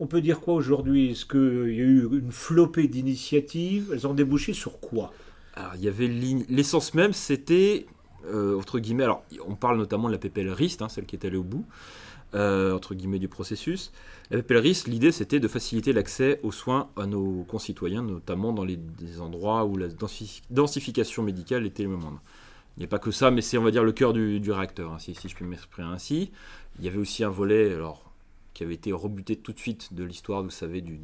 On 0.00 0.06
peut 0.06 0.20
dire 0.20 0.40
quoi 0.40 0.54
aujourd'hui? 0.54 1.12
Est-ce 1.12 1.24
qu'il 1.24 1.74
y 1.74 1.80
a 1.80 1.84
eu 1.84 2.08
une 2.12 2.32
flopée 2.32 2.88
d'initiatives? 2.88 3.90
Elles 3.92 4.06
ont 4.06 4.14
débouché 4.14 4.52
sur 4.52 4.80
quoi? 4.80 5.12
Alors, 5.54 5.72
il 5.76 5.84
y 5.84 5.88
avait 5.88 6.08
l'essence 6.08 6.94
même, 6.94 7.12
c'était, 7.12 7.86
euh, 8.26 8.58
entre 8.58 8.80
guillemets, 8.80 9.04
alors 9.04 9.22
on 9.46 9.54
parle 9.54 9.78
notamment 9.78 10.08
de 10.08 10.12
la 10.12 10.18
PPL 10.18 10.50
RIST, 10.50 10.82
hein, 10.82 10.88
celle 10.88 11.06
qui 11.06 11.14
est 11.14 11.24
allée 11.24 11.36
au 11.36 11.44
bout, 11.44 11.64
euh, 12.34 12.74
entre 12.74 12.96
guillemets, 12.96 13.20
du 13.20 13.28
processus. 13.28 13.92
La 14.32 14.38
PPL 14.38 14.58
RIST, 14.58 14.88
l'idée 14.88 15.12
c'était 15.12 15.38
de 15.38 15.46
faciliter 15.46 15.92
l'accès 15.92 16.40
aux 16.42 16.50
soins 16.50 16.88
à 16.96 17.06
nos 17.06 17.44
concitoyens, 17.44 18.02
notamment 18.02 18.52
dans 18.52 18.64
les 18.64 18.78
endroits 19.20 19.64
où 19.64 19.76
la 19.76 19.86
densification 20.50 21.22
médicale 21.22 21.66
était 21.66 21.84
le 21.84 21.90
moindre. 21.90 22.20
Il 22.76 22.80
n'y 22.80 22.86
a 22.86 22.88
pas 22.88 22.98
que 22.98 23.12
ça, 23.12 23.30
mais 23.30 23.40
c'est, 23.40 23.56
on 23.56 23.62
va 23.62 23.70
dire, 23.70 23.84
le 23.84 23.92
cœur 23.92 24.12
du, 24.12 24.50
réacteur, 24.50 24.92
hein, 24.92 24.98
si, 24.98 25.14
si, 25.14 25.28
je 25.28 25.36
puis 25.36 25.44
m'exprimer 25.44 25.86
ainsi. 25.86 26.32
Il 26.80 26.84
y 26.84 26.88
avait 26.88 26.98
aussi 26.98 27.22
un 27.22 27.30
volet, 27.30 27.72
alors 27.72 28.13
qui 28.54 28.62
avait 28.62 28.74
été 28.74 28.92
rebuté 28.92 29.36
tout 29.36 29.52
de 29.52 29.58
suite 29.58 29.92
de 29.92 30.04
l'histoire, 30.04 30.42
vous 30.42 30.50
savez, 30.50 30.80
du, 30.80 30.98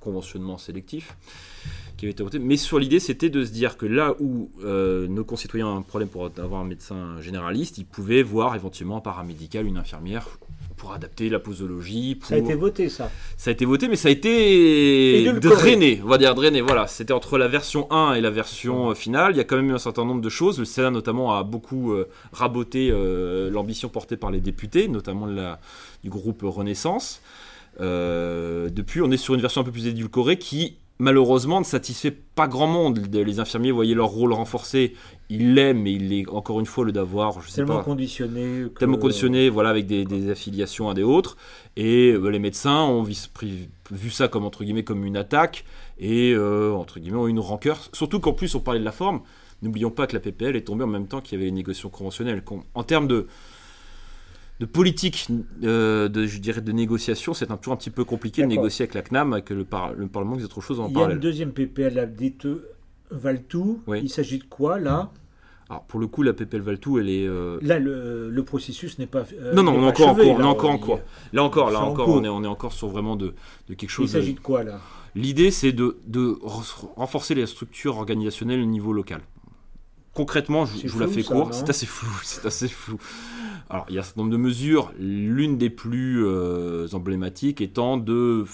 conventionnement 0.00 0.56
sélectif, 0.56 1.16
qui 1.96 2.06
avait 2.06 2.12
été 2.12 2.22
rebuté. 2.22 2.38
Mais 2.38 2.56
sur 2.56 2.78
l'idée, 2.78 3.00
c'était 3.00 3.28
de 3.28 3.44
se 3.44 3.52
dire 3.52 3.76
que 3.76 3.86
là 3.86 4.14
où 4.18 4.50
euh, 4.64 5.06
nos 5.06 5.24
concitoyens 5.24 5.68
ont 5.68 5.76
un 5.76 5.82
problème 5.82 6.08
pour 6.08 6.24
avoir 6.24 6.62
un 6.62 6.66
médecin 6.66 7.20
généraliste, 7.20 7.78
ils 7.78 7.86
pouvaient 7.86 8.22
voir 8.22 8.54
éventuellement 8.54 8.96
un 8.96 9.00
paramédical, 9.00 9.66
une 9.66 9.76
infirmière, 9.76 10.38
pour 10.76 10.92
adapter 10.92 11.28
la 11.28 11.38
posologie. 11.38 12.18
Ça 12.22 12.34
a 12.34 12.38
été 12.38 12.54
voté, 12.54 12.88
ça. 12.88 13.10
Ça 13.36 13.50
a 13.50 13.52
été 13.52 13.64
voté, 13.64 13.88
mais 13.88 13.96
ça 13.96 14.08
a 14.08 14.10
été 14.10 15.30
drainé, 15.40 16.00
on 16.04 16.08
va 16.08 16.18
dire 16.18 16.34
drainé. 16.34 16.60
Voilà, 16.60 16.86
c'était 16.86 17.12
entre 17.12 17.38
la 17.38 17.48
version 17.48 17.90
1 17.90 18.14
et 18.14 18.20
la 18.20 18.30
version 18.30 18.90
euh, 18.90 18.94
finale. 18.94 19.32
Il 19.32 19.38
y 19.38 19.40
a 19.40 19.44
quand 19.44 19.56
même 19.56 19.70
eu 19.70 19.74
un 19.74 19.78
certain 19.78 20.04
nombre 20.04 20.20
de 20.20 20.28
choses. 20.28 20.58
Le 20.58 20.64
Sénat, 20.64 20.90
notamment, 20.90 21.34
a 21.34 21.42
beaucoup 21.42 21.92
euh, 21.92 22.08
raboté 22.32 22.92
l'ambition 23.50 23.88
portée 23.88 24.16
par 24.16 24.30
les 24.30 24.40
députés, 24.40 24.88
notamment 24.88 25.26
la 25.26 25.60
du 26.04 26.10
groupe 26.10 26.42
Renaissance. 26.42 27.20
Euh, 27.80 28.68
depuis, 28.70 29.02
on 29.02 29.10
est 29.10 29.16
sur 29.16 29.34
une 29.34 29.40
version 29.40 29.60
un 29.60 29.64
peu 29.64 29.72
plus 29.72 29.86
édulcorée 29.86 30.38
qui, 30.38 30.78
malheureusement, 30.98 31.60
ne 31.60 31.64
satisfait 31.64 32.10
pas 32.10 32.48
grand 32.48 32.66
monde. 32.66 33.00
Les 33.12 33.40
infirmiers 33.40 33.72
voyaient 33.72 33.94
leur 33.94 34.08
rôle 34.08 34.32
renforcé. 34.32 34.94
Ils 35.28 35.54
l'aiment, 35.54 35.82
mais 35.82 35.92
il 35.94 36.12
est 36.12 36.28
encore 36.28 36.60
une 36.60 36.66
fois 36.66 36.84
le 36.84 36.92
d'avoir, 36.92 37.40
je 37.40 37.48
sais 37.48 37.56
tellement 37.56 37.78
pas, 37.78 37.84
conditionné, 37.84 38.66
tellement 38.78 38.98
conditionné, 38.98 39.48
voilà, 39.48 39.70
avec 39.70 39.86
des, 39.86 40.30
affiliations 40.30 40.88
à 40.88 40.94
des 40.94 41.02
autres. 41.02 41.36
Et 41.76 42.12
euh, 42.12 42.28
les 42.28 42.38
médecins 42.38 42.82
ont 42.84 43.02
vu, 43.02 44.10
ça 44.10 44.28
comme 44.28 44.44
entre 44.44 44.64
guillemets 44.64 44.84
comme 44.84 45.04
une 45.04 45.16
attaque 45.16 45.64
et 45.98 46.32
euh, 46.32 46.72
entre 46.72 47.00
guillemets 47.00 47.18
ont 47.18 47.28
une 47.28 47.40
rancœur. 47.40 47.88
Surtout 47.92 48.20
qu'en 48.20 48.32
plus 48.32 48.54
on 48.54 48.60
parlait 48.60 48.80
de 48.80 48.84
la 48.84 48.92
forme. 48.92 49.22
N'oublions 49.62 49.90
pas 49.90 50.06
que 50.06 50.12
la 50.14 50.20
PPL 50.20 50.54
est 50.54 50.66
tombée 50.66 50.84
en 50.84 50.88
même 50.88 51.08
temps 51.08 51.20
qu'il 51.20 51.38
y 51.38 51.40
avait 51.40 51.46
les 51.46 51.52
négociations 51.52 51.88
conventionnelles. 51.88 52.42
En 52.74 52.82
termes 52.82 53.08
de 53.08 53.26
de 54.58 54.66
politique, 54.66 55.28
euh, 55.64 56.08
de, 56.08 56.26
je 56.26 56.38
dirais, 56.38 56.60
de 56.60 56.72
négociation, 56.72 57.34
c'est 57.34 57.50
un, 57.50 57.56
toujours 57.56 57.74
un 57.74 57.76
petit 57.76 57.90
peu 57.90 58.04
compliqué 58.04 58.42
de 58.42 58.46
négocier 58.46 58.84
avec 58.84 58.94
la 58.94 59.02
CNAM, 59.02 59.32
avec 59.32 59.50
le, 59.50 59.66
le 59.96 60.06
Parlement, 60.06 60.36
des 60.36 60.44
autres 60.44 60.60
choses 60.60 60.80
en 60.80 60.88
Il 60.88 60.96
y 60.96 61.02
a 61.02 61.10
une 61.10 61.18
deuxième 61.18 61.52
PPL 61.52 62.14
dite 62.16 62.46
Valtou. 63.10 63.82
Il 64.02 64.10
s'agit 64.10 64.38
de 64.38 64.44
quoi 64.44 64.78
là? 64.78 65.10
Alors 65.68 65.82
pour 65.82 65.98
le 65.98 66.06
coup, 66.06 66.22
la 66.22 66.32
PPL 66.32 66.60
Valtou, 66.60 66.98
elle 66.98 67.08
est. 67.08 67.26
Euh, 67.26 67.58
là, 67.60 67.78
le, 67.80 68.42
processus 68.44 68.98
n'est 68.98 69.06
pas. 69.06 69.24
Euh, 69.40 69.52
non, 69.52 69.64
non, 69.64 69.72
on 69.72 69.82
est 69.82 69.86
encore, 69.86 70.16
on 70.16 70.44
en 70.44 70.78
cours. 70.78 71.00
Là 71.32 71.42
encore, 71.42 71.70
là 71.70 71.80
encore, 71.80 72.08
on 72.08 72.22
est, 72.22 72.28
on 72.28 72.44
est 72.44 72.48
encore 72.48 72.72
sur 72.72 72.88
vraiment 72.88 73.16
de, 73.16 73.34
de 73.68 73.74
quelque 73.74 73.90
chose. 73.90 74.10
Il 74.10 74.12
s'agit 74.12 74.34
de 74.34 74.40
quoi 74.40 74.62
là? 74.62 74.80
L'idée, 75.16 75.50
c'est 75.50 75.72
de, 75.72 75.96
de, 76.06 76.38
renforcer 76.94 77.34
les 77.34 77.46
structures 77.46 77.96
organisationnelles 77.96 78.60
au 78.60 78.66
niveau 78.66 78.92
local. 78.92 79.22
Concrètement, 80.16 80.64
je, 80.64 80.88
vous 80.88 80.98
la 80.98 81.08
fais 81.08 81.22
court, 81.22 81.52
c'est 81.52 81.68
assez 81.68 81.84
flou, 81.84 82.08
c'est 82.24 82.46
assez 82.46 82.68
flou. 82.68 82.96
Alors, 83.68 83.84
il 83.90 83.96
y 83.96 83.98
a 83.98 84.00
un 84.00 84.04
certain 84.04 84.22
nombre 84.22 84.32
de 84.32 84.38
mesures. 84.38 84.90
L'une 84.98 85.58
des 85.58 85.68
plus 85.68 86.24
euh, 86.24 86.88
emblématiques 86.94 87.60
étant 87.60 87.98
de 87.98 88.46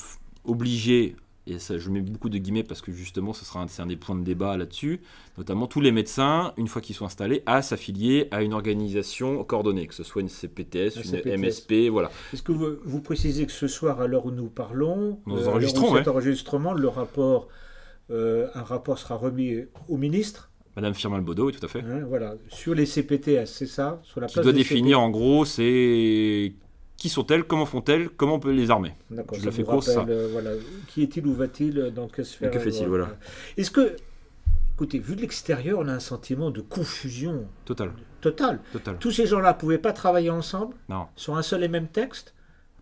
obliger, 0.45 1.15
et 1.47 1.61
ça 1.61 1.79
je 1.79 1.89
mets 1.89 2.01
beaucoup 2.01 2.31
de 2.31 2.39
guillemets 2.39 2.65
parce 2.65 2.83
que 2.83 2.91
justement 2.91 3.33
ce 3.33 3.45
sera 3.45 3.61
un, 3.61 3.67
un 3.79 3.87
des 3.87 3.95
points 3.95 4.17
de 4.17 4.25
débat 4.25 4.57
là-dessus, 4.57 5.03
notamment 5.39 5.69
tous 5.69 5.81
les 5.81 5.93
médecins, 5.93 6.53
une 6.57 6.67
fois 6.67 6.83
qu'ils 6.83 6.97
sont 6.97 7.07
installés, 7.07 7.45
à 7.47 7.63
s'affilier 7.63 8.27
à 8.33 8.43
une 8.43 8.55
organisation 8.55 9.45
coordonnée, 9.45 9.87
que 9.87 9.95
ce 9.95 10.03
soit 10.03 10.23
une 10.23 10.29
CPTS, 10.29 10.97
une 11.05 11.41
MSP, 11.41 11.91
voilà. 11.93 12.11
Est-ce 12.33 12.43
que 12.43 12.51
vous, 12.51 13.01
précisez 13.01 13.47
que 13.47 13.53
ce 13.53 13.69
soir, 13.69 14.01
à 14.01 14.09
l'heure 14.09 14.27
où 14.27 14.33
nous 14.33 14.49
parlons, 14.49 15.21
nous 15.27 15.39
euh, 15.39 15.47
enregistrons, 15.47 15.95
cet 15.95 16.09
enregistrement, 16.09 16.73
le 16.73 16.89
rapport, 16.89 17.47
euh, 18.11 18.49
un 18.55 18.63
rapport 18.63 18.99
sera 18.99 19.15
remis 19.15 19.67
au 19.89 19.97
ministre? 19.97 20.52
Madame 20.77 20.95
Firmin 20.95 21.21
Bodo, 21.21 21.47
oui, 21.47 21.53
tout 21.53 21.65
à 21.65 21.69
fait. 21.69 21.81
Hein, 21.81 22.05
voilà, 22.09 22.35
sur 22.49 22.75
les 22.75 22.87
CPTS, 22.87 23.47
c'est 23.47 23.67
ça 23.67 24.01
sur 24.05 24.21
la 24.21 24.27
Qui 24.27 24.41
doit 24.41 24.53
définir 24.53 25.01
en 25.01 25.11
gros, 25.11 25.45
c'est 25.45 26.55
qui 26.97 27.09
sont-elles, 27.09 27.45
comment 27.45 27.67
font-elles, 27.67 28.09
comment 28.11 28.35
on 28.35 28.39
peut 28.39 28.53
les 28.53 28.71
armer. 28.71 28.95
D'accord, 29.11 29.37
je 29.39 29.45
la 29.45 29.51
fais 29.51 29.65
course, 29.65 29.87
ça. 29.87 30.07
Euh, 30.09 30.29
voilà. 30.31 30.53
Qui 30.87 31.03
est-il 31.03 31.27
ou 31.27 31.35
va-t-il 31.35 31.93
dans 31.95 32.07
quelle 32.07 32.25
sphère 32.25 32.51
Que 32.51 32.61
fait-il, 32.61 32.87
voilà. 32.87 33.09
Est-ce 33.57 33.73
que, 33.73 33.97
écoutez, 34.75 35.01
vu 35.01 35.17
de 35.17 35.21
l'extérieur, 35.21 35.81
on 35.81 35.89
a 35.89 35.93
un 35.93 36.01
sentiment 36.01 36.53
de 36.53 36.61
confusion. 36.61 37.45
Total. 37.65 37.91
Total. 38.21 38.61
Total. 38.73 38.99
Tous 39.01 39.11
ces 39.11 39.27
gens-là 39.27 39.53
ne 39.53 39.59
pouvaient 39.59 39.79
pas 39.79 39.93
travailler 39.93 40.31
ensemble 40.31 40.77
non. 40.89 41.07
sur 41.17 41.37
un 41.37 41.43
seul 41.43 41.65
et 41.65 41.69
même 41.69 41.89
texte? 41.89 42.35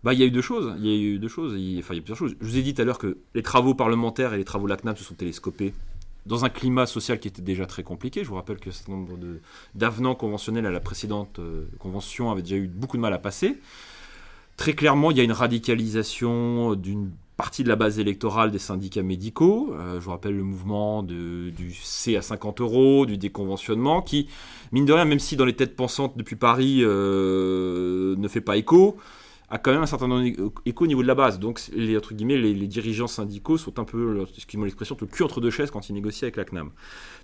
Bah, 0.03 0.13
il 0.13 0.19
y 0.19 0.23
a 0.23 0.27
eu 0.27 0.31
deux 0.31 0.41
choses. 0.41 0.75
Il 0.77 0.85
y 0.85 0.91
a 0.91 0.95
eu 0.95 1.17
deux 1.17 1.27
choses. 1.27 1.53
enfin, 1.53 1.57
il 1.57 1.97
y 1.97 1.99
a 1.99 2.01
plusieurs 2.01 2.17
choses. 2.17 2.35
Je 2.39 2.45
vous 2.45 2.57
ai 2.57 2.61
dit 2.61 2.75
tout 2.75 2.81
à 2.83 2.85
l'heure 2.85 2.99
que 2.99 3.17
les 3.33 3.41
travaux 3.41 3.73
parlementaires 3.73 4.35
et 4.35 4.37
les 4.37 4.45
travaux 4.45 4.67
de 4.67 4.73
la 4.73 4.95
se 4.95 5.03
sont 5.03 5.15
télescopés 5.15 5.73
dans 6.25 6.45
un 6.45 6.49
climat 6.49 6.85
social 6.85 7.19
qui 7.19 7.27
était 7.27 7.41
déjà 7.41 7.65
très 7.65 7.83
compliqué. 7.83 8.23
Je 8.23 8.29
vous 8.29 8.35
rappelle 8.35 8.57
que 8.57 8.71
certain 8.71 8.93
nombre 8.93 9.17
d'avenants 9.75 10.15
conventionnels 10.15 10.65
à 10.65 10.71
la 10.71 10.79
précédente 10.79 11.39
euh, 11.39 11.65
convention 11.79 12.31
avaient 12.31 12.43
déjà 12.43 12.57
eu 12.57 12.67
beaucoup 12.67 12.97
de 12.97 13.01
mal 13.01 13.13
à 13.13 13.19
passer. 13.19 13.57
Très 14.57 14.73
clairement, 14.73 15.11
il 15.11 15.17
y 15.17 15.19
a 15.21 15.23
une 15.23 15.31
radicalisation 15.31 16.75
d'une 16.75 17.11
partie 17.41 17.63
de 17.63 17.69
la 17.69 17.75
base 17.75 17.97
électorale 17.97 18.51
des 18.51 18.59
syndicats 18.59 19.01
médicaux. 19.01 19.73
Euh, 19.73 19.99
je 19.99 20.05
vous 20.05 20.11
rappelle 20.11 20.35
le 20.35 20.43
mouvement 20.43 21.01
du 21.01 21.73
C 21.81 22.15
à 22.15 22.21
50 22.21 22.61
euros, 22.61 23.07
du 23.07 23.17
déconventionnement, 23.17 24.03
qui, 24.03 24.27
mine 24.71 24.85
de 24.85 24.93
rien, 24.93 25.05
même 25.05 25.17
si 25.17 25.35
dans 25.37 25.45
les 25.45 25.55
têtes 25.55 25.75
pensantes 25.75 26.15
depuis 26.17 26.35
Paris 26.35 26.81
euh, 26.81 28.15
ne 28.15 28.27
fait 28.27 28.41
pas 28.41 28.57
écho, 28.57 28.97
a 29.51 29.57
quand 29.57 29.71
même 29.71 29.81
un 29.81 29.85
certain 29.85 30.07
d'écho 30.23 30.85
au 30.85 30.87
niveau 30.87 31.01
de 31.01 31.07
la 31.07 31.13
base. 31.13 31.37
Donc, 31.37 31.61
les, 31.73 31.97
entre 31.97 32.13
guillemets, 32.13 32.37
les, 32.37 32.67
dirigeants 32.67 33.07
syndicaux 33.07 33.57
sont 33.57 33.79
un 33.79 33.83
peu, 33.83 34.25
excusez-moi 34.35 34.65
l'expression, 34.65 34.95
le 34.99 35.07
cul 35.07 35.23
entre 35.23 35.41
deux 35.41 35.49
chaises 35.49 35.71
quand 35.71 35.89
ils 35.89 35.93
négocient 35.93 36.25
avec 36.25 36.37
la 36.37 36.45
CNAM. 36.45 36.71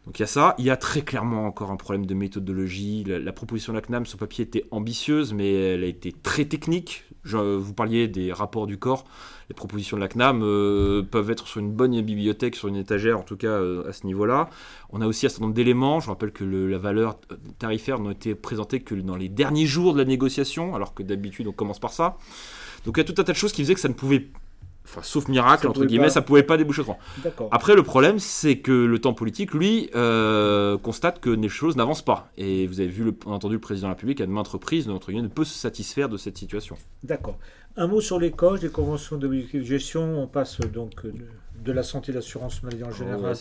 Donc, 0.07 0.17
il 0.19 0.21
y 0.21 0.23
a 0.23 0.27
ça. 0.27 0.55
Il 0.57 0.63
y 0.63 0.69
a 0.69 0.77
très 0.77 1.01
clairement 1.01 1.45
encore 1.45 1.69
un 1.69 1.75
problème 1.75 2.05
de 2.05 2.13
méthodologie. 2.13 3.03
La, 3.05 3.33
proposition 3.33 3.73
de 3.73 3.77
la 3.77 3.81
CNAM, 3.81 4.05
sur 4.05 4.17
papier, 4.17 4.45
était 4.45 4.63
ambitieuse, 4.71 5.33
mais 5.33 5.53
elle 5.73 5.83
a 5.83 5.87
été 5.87 6.13
très 6.13 6.45
technique. 6.45 7.03
Je, 7.25 7.37
vous 7.37 7.73
parliez 7.73 8.07
des 8.07 8.31
rapports 8.31 8.67
du 8.67 8.77
corps 8.77 9.03
les 9.49 9.53
propositions 9.53 9.95
de 9.97 10.01
la 10.01 10.07
CNAM 10.07 10.41
euh, 10.43 11.03
peuvent 11.03 11.31
être 11.31 11.47
sur 11.47 11.61
une 11.61 11.71
bonne 11.71 12.01
bibliothèque, 12.01 12.55
sur 12.55 12.67
une 12.67 12.75
étagère, 12.75 13.17
en 13.19 13.23
tout 13.23 13.37
cas 13.37 13.47
euh, 13.47 13.87
à 13.87 13.93
ce 13.93 14.05
niveau-là. 14.05 14.49
On 14.89 15.01
a 15.01 15.07
aussi 15.07 15.25
un 15.25 15.29
certain 15.29 15.45
nombre 15.45 15.55
d'éléments. 15.55 15.99
Je 15.99 16.09
rappelle 16.09 16.31
que 16.31 16.43
la 16.43 16.77
valeur 16.77 17.17
tarifaire 17.59 17.99
n'a 17.99 18.11
été 18.11 18.35
présentée 18.35 18.81
que 18.81 18.95
dans 18.95 19.15
les 19.15 19.29
derniers 19.29 19.65
jours 19.65 19.93
de 19.93 19.99
la 19.99 20.05
négociation, 20.05 20.75
alors 20.75 20.93
que 20.93 21.03
d'habitude 21.03 21.47
on 21.47 21.53
commence 21.53 21.79
par 21.79 21.93
ça. 21.93 22.17
Donc 22.85 22.97
il 22.97 22.99
y 22.99 23.01
a 23.01 23.05
tout 23.05 23.19
un 23.21 23.23
tas 23.23 23.31
de 23.31 23.37
choses 23.37 23.53
qui 23.53 23.63
faisaient 23.63 23.73
que 23.73 23.79
ça 23.79 23.87
ne 23.87 23.93
pouvait 23.93 24.27
Enfin, 24.89 25.01
sauf 25.03 25.27
miracle, 25.27 25.67
entre 25.67 25.83
guillemets, 25.83 26.09
ça 26.09 26.21
pouvait 26.21 26.43
pas 26.43 26.55
déboucher 26.55 26.81
autrement. 26.81 26.99
Après, 27.51 27.75
le 27.75 27.83
problème, 27.83 28.19
c'est 28.19 28.59
que 28.59 28.71
le 28.71 28.99
temps 28.99 29.13
politique, 29.13 29.53
lui, 29.53 29.89
euh, 29.95 30.77
constate 30.77 31.19
que 31.19 31.29
les 31.29 31.49
choses 31.49 31.75
n'avancent 31.75 32.05
pas. 32.05 32.31
Et 32.37 32.67
vous 32.67 32.79
avez 32.79 32.89
vu, 32.89 33.03
le, 33.03 33.13
entendu 33.25 33.55
le 33.55 33.59
président 33.59 33.87
de 33.87 33.91
la 33.91 33.95
République 33.95 34.21
à 34.21 34.25
de 34.25 34.31
maintes 34.31 34.47
reprises, 34.47 34.87
notre 34.87 35.11
ne 35.11 35.27
peut 35.27 35.43
se 35.43 35.57
satisfaire 35.57 36.07
de 36.07 36.15
cette 36.15 36.37
situation. 36.37 36.77
D'accord. 37.03 37.37
Un 37.75 37.87
mot 37.87 37.99
sur 37.99 38.17
les 38.17 38.31
COGE, 38.31 38.61
les 38.61 38.69
conventions 38.69 39.17
de 39.17 39.43
gestion. 39.61 40.21
On 40.21 40.27
passe 40.27 40.61
donc 40.61 41.05
de, 41.63 41.71
la 41.71 41.83
santé 41.83 42.11
et 42.11 42.15
l'assurance 42.15 42.63
maladie 42.63 42.83
en 42.83 42.91
général. 42.91 43.35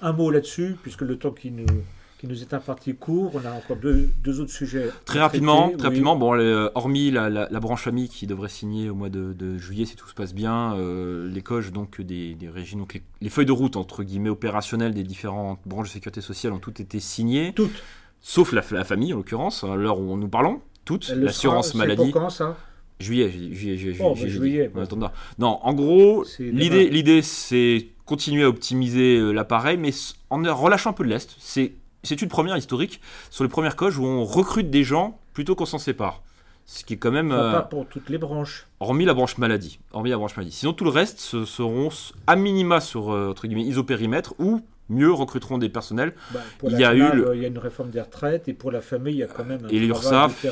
un 0.00 0.12
mot 0.12 0.30
là-dessus, 0.30 0.76
puisque 0.82 1.02
le 1.02 1.18
temps 1.18 1.32
qui 1.32 1.50
nous, 1.50 1.66
qui 2.22 2.28
nous 2.28 2.40
est 2.40 2.54
imparti 2.54 2.94
court. 2.94 3.32
On 3.34 3.44
a 3.44 3.50
encore 3.50 3.76
deux, 3.76 4.40
autres 4.40 4.52
sujets. 4.52 4.90
Très 5.04 5.18
rapidement, 5.18 5.72
très 5.76 5.88
rapidement. 5.88 6.14
Bon, 6.14 6.38
hormis 6.76 7.10
la, 7.10 7.48
branche 7.58 7.82
famille 7.82 8.08
qui 8.08 8.28
devrait 8.28 8.48
signer 8.48 8.88
au 8.90 8.94
mois 8.94 9.08
de, 9.08 9.58
juillet 9.58 9.86
si 9.86 9.96
tout 9.96 10.08
se 10.08 10.14
passe 10.14 10.32
bien, 10.32 10.76
euh, 10.76 11.28
les 11.28 11.42
COGE 11.42 11.72
donc 11.72 12.00
des, 12.00 12.36
régimes, 12.54 12.78
donc 12.78 13.02
les, 13.20 13.28
feuilles 13.28 13.46
de 13.46 13.52
route 13.52 13.76
entre 13.76 14.04
guillemets 14.04 14.28
opérationnelles 14.28 14.94
des 14.94 15.02
différentes 15.02 15.58
branches 15.66 15.88
de 15.88 15.94
sécurité 15.94 16.20
sociale 16.20 16.52
ont 16.52 16.60
toutes 16.60 16.78
été 16.78 17.00
signées. 17.00 17.52
Toutes. 17.56 17.82
Sauf 18.20 18.52
la, 18.52 18.62
famille 18.62 19.12
en 19.12 19.16
l'occurrence, 19.16 19.64
à 19.64 19.74
l'heure 19.74 19.98
où 19.98 20.16
nous 20.16 20.28
parlons. 20.28 20.60
Toutes. 20.84 21.08
L'assurance 21.08 21.74
maladie. 21.74 22.12
Pour 22.12 22.22
quand 22.22 22.30
ça? 22.30 22.56
Juillet, 23.00 23.30
juillet, 23.32 23.76
juillet, 23.76 23.98
oh, 24.00 24.14
bah, 24.14 24.28
juillet. 24.28 24.70
Non, 25.38 25.58
en 25.60 25.74
gros, 25.74 26.24
l'idée, 26.38 26.88
l'idée, 26.88 27.20
c'est 27.22 27.88
continuer 28.04 28.44
à 28.44 28.48
optimiser 28.48 29.16
euh, 29.16 29.32
l'appareil, 29.32 29.76
mais 29.76 29.90
en 30.30 30.40
relâchant 30.54 30.90
un 30.90 30.92
peu 30.92 31.02
de 31.02 31.08
l'est. 31.08 31.34
C'est, 31.40 31.72
c'est 32.02 32.20
une 32.22 32.28
première 32.28 32.56
historique 32.56 33.00
sur 33.30 33.44
les 33.44 33.50
premières 33.50 33.76
coches 33.76 33.98
où 33.98 34.04
on 34.04 34.24
recrute 34.24 34.70
des 34.70 34.84
gens 34.84 35.18
plutôt 35.34 35.54
qu'on 35.54 35.66
s'en 35.66 35.78
sépare. 35.78 36.22
Ce 36.64 36.84
qui 36.84 36.94
est 36.94 36.96
quand 36.96 37.10
même. 37.10 37.30
pas 37.30 37.58
euh, 37.58 37.60
pour 37.62 37.86
toutes 37.86 38.08
les 38.08 38.18
branches. 38.18 38.66
Hormis 38.78 39.04
la 39.04 39.14
branche 39.14 39.36
maladie. 39.36 39.80
Hormis 39.92 40.10
la 40.10 40.16
branche 40.16 40.36
maladie. 40.36 40.54
Sinon, 40.54 40.72
tout 40.72 40.84
le 40.84 40.90
reste 40.90 41.18
seront 41.44 41.88
à 42.28 42.36
minima 42.36 42.80
sur 42.80 43.12
euh, 43.12 43.30
entre 43.30 43.46
guillemets 43.48 43.64
isopérimètre 43.64 44.34
ou 44.38 44.60
mieux 44.88 45.10
recruteront 45.12 45.58
des 45.58 45.68
personnels. 45.68 46.14
Bah, 46.32 46.40
pour 46.58 46.70
Il 46.70 46.78
y 46.78 46.84
a 46.84 46.94
eu 46.94 46.98
CNAV, 46.98 47.14
le- 47.16 47.36
Il 47.36 47.42
y 47.42 47.44
a 47.44 47.48
une 47.48 47.58
réforme 47.58 47.90
des 47.90 48.00
retraites 48.00 48.46
et 48.48 48.52
pour 48.52 48.70
la 48.70 48.80
famille, 48.80 49.14
il 49.14 49.18
y 49.18 49.22
a 49.24 49.26
quand 49.26 49.44
même 49.44 49.64
un 49.64 49.68
Et 49.68 49.78
l'URSSAF. 49.80 50.44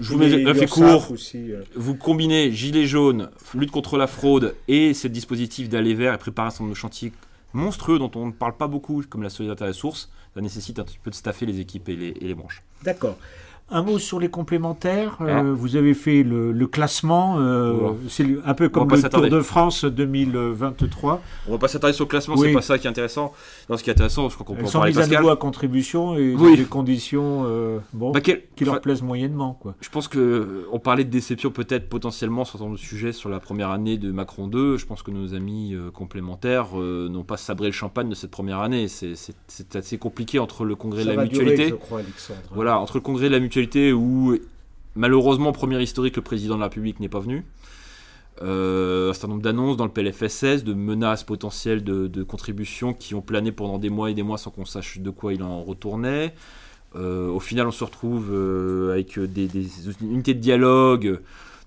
Je 0.00 0.12
vous 0.12 0.22
Et 0.22 0.28
mets 0.44 0.50
un 0.50 0.54
fait 0.54 0.66
court. 0.66 1.10
aussi, 1.10 1.50
euh, 1.52 1.62
Vous 1.74 1.96
combinez 1.96 2.52
gilet 2.52 2.86
jaune, 2.86 3.30
lutte 3.54 3.70
contre 3.72 3.96
la 3.96 4.06
fraude 4.06 4.54
et 4.68 4.94
ce 4.94 5.08
dispositif 5.08 5.68
d'aller 5.68 5.94
vers 5.94 6.12
et 6.60 6.62
nombre 6.62 6.74
de 6.74 6.78
chantiers 6.78 7.12
monstrueux 7.54 7.98
dont 7.98 8.10
on 8.14 8.26
ne 8.26 8.32
parle 8.32 8.56
pas 8.56 8.66
beaucoup, 8.66 9.02
comme 9.08 9.22
la 9.22 9.30
solidarité 9.30 9.64
à 9.64 9.68
la 9.68 9.72
source. 9.72 10.10
Ça 10.34 10.40
nécessite 10.40 10.78
un 10.78 10.84
petit 10.84 10.98
peu 10.98 11.10
de 11.10 11.14
staffer 11.14 11.46
les 11.46 11.60
équipes 11.60 11.88
et 11.88 11.96
les, 11.96 12.08
et 12.08 12.26
les 12.26 12.34
branches. 12.34 12.62
D'accord. 12.82 13.16
Un 13.70 13.82
mot 13.82 13.98
sur 13.98 14.20
les 14.20 14.28
complémentaires. 14.28 15.16
Euh, 15.22 15.54
vous 15.54 15.76
avez 15.76 15.94
fait 15.94 16.22
le, 16.22 16.52
le 16.52 16.66
classement. 16.66 17.36
euh, 17.38 17.72
Voilà. 17.72 17.96
C'est 18.10 18.22
le- 18.22 18.42
un 18.44 18.52
peu 18.52 18.68
comme 18.68 18.90
le 18.90 19.02
Tour 19.08 19.22
de 19.22 19.40
France 19.40 19.86
2023. 19.86 21.22
On 21.48 21.52
va 21.52 21.58
pas 21.58 21.68
s'attarder 21.68 21.94
sur 21.94 22.04
le 22.04 22.10
classement, 22.10 22.34
Oui. 22.36 22.48
c'est 22.48 22.52
pas 22.54 22.60
ça 22.60 22.76
qui 22.78 22.86
est 22.86 22.90
intéressant. 22.90 23.32
Non, 23.70 23.78
ce 23.78 23.82
qui 23.82 23.88
est 23.88 23.94
intéressant, 23.94 24.28
je 24.28 24.34
crois 24.34 24.44
qu'on 24.46 24.52
peut 24.52 24.60
Elles 24.60 24.66
en 24.66 24.70
sont 24.70 24.78
parler 24.80 24.92
mises 24.92 25.00
à 25.00 25.16
nouveau 25.18 25.30
à 25.30 25.36
contribution 25.36 26.14
et 26.16 26.34
dans 26.34 26.54
des 26.54 26.64
conditions 26.64 27.44
euh, 27.46 27.78
bon, 27.94 28.10
Bah, 28.12 28.20
quel- 28.20 28.42
qui 28.54 28.64
leur 28.66 28.74
enfin, 28.74 28.80
plaisent 28.82 29.02
moyennement. 29.02 29.58
Quoi. 29.60 29.74
Je 29.80 29.88
pense 29.88 30.08
que 30.08 30.18
euh, 30.18 30.68
on 30.70 30.78
parlait 30.78 31.04
de 31.04 31.10
déception 31.10 31.50
peut-être 31.50 31.88
potentiellement 31.88 32.44
sur 32.44 32.58
de 32.68 32.76
sujets 32.76 33.12
sur 33.12 33.30
la 33.30 33.40
première 33.40 33.70
année 33.70 33.96
de 33.96 34.12
Macron 34.12 34.46
2. 34.46 34.76
Je 34.76 34.84
pense 34.84 35.02
que 35.02 35.10
nos 35.10 35.32
amis 35.34 35.74
complémentaires 35.94 36.74
n'ont 36.76 37.24
pas 37.24 37.38
sabré 37.38 37.68
le 37.68 37.72
champagne 37.72 38.10
de 38.10 38.14
cette 38.14 38.30
première 38.30 38.60
année. 38.60 38.88
C'est- 38.88 39.14
assez 39.74 39.96
compliqué 39.98 40.38
entre 40.38 40.64
le 40.66 40.76
congrès 40.76 41.04
Ça 41.04 41.10
de 41.12 41.16
la 41.16 41.24
durer, 41.26 41.44
mutualité. 41.46 41.70
je 41.70 41.74
crois, 41.76 42.00
Alexandre. 42.00 42.38
Voilà, 42.54 42.78
entre 42.78 42.96
le 42.98 43.00
congrès 43.00 43.26
de 43.28 43.32
la 43.32 43.40
mutualité 43.40 43.53
où 43.92 44.36
malheureusement 44.94 45.52
première 45.52 45.80
historique 45.80 46.16
le 46.16 46.22
président 46.22 46.54
de 46.54 46.60
la 46.60 46.66
République 46.66 47.00
n'est 47.00 47.08
pas 47.08 47.20
venu. 47.20 47.44
Euh, 48.42 49.10
un 49.10 49.12
certain 49.12 49.28
nombre 49.28 49.42
d'annonces 49.42 49.76
dans 49.76 49.84
le 49.84 49.92
PLFSS, 49.92 50.64
de 50.64 50.74
menaces 50.74 51.22
potentielles 51.22 51.84
de, 51.84 52.22
contributions 52.24 52.92
qui 52.92 53.14
ont 53.14 53.20
plané 53.20 53.52
pendant 53.52 53.78
des 53.78 53.90
mois 53.90 54.10
et 54.10 54.14
des 54.14 54.24
mois 54.24 54.38
sans 54.38 54.50
qu'on 54.50 54.64
sache 54.64 54.98
de 54.98 55.10
quoi 55.10 55.32
il 55.34 55.42
en 55.42 55.62
retournait. 55.62 56.34
Euh, 56.96 57.28
au 57.28 57.40
final, 57.40 57.66
on 57.66 57.72
se 57.72 57.84
retrouve 57.84 58.30
euh, 58.32 58.92
avec 58.92 59.18
des, 59.18 59.46
des 59.46 59.68
unités 60.00 60.34
de 60.34 60.40
dialogue 60.40 61.20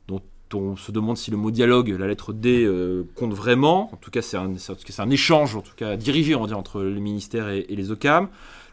dont 0.07 0.21
on 0.53 0.75
se 0.77 0.91
demande 0.91 1.17
si 1.17 1.31
le 1.31 1.37
mot 1.37 1.51
dialogue, 1.51 1.89
la 1.89 2.07
lettre 2.07 2.31
D, 2.33 2.69
compte 3.15 3.33
vraiment. 3.33 3.93
En 3.93 3.97
tout 3.97 4.11
cas, 4.11 4.21
c'est 4.21 4.37
un, 4.37 5.09
échange, 5.09 5.55
en 5.55 5.61
tout 5.61 5.75
cas 5.75 5.97
dirigé, 5.97 6.35
on 6.35 6.45
va 6.45 6.55
entre 6.55 6.81
le 6.81 6.99
ministère 6.99 7.49
et 7.49 7.65
les 7.69 7.91
OCAM. 7.91 8.29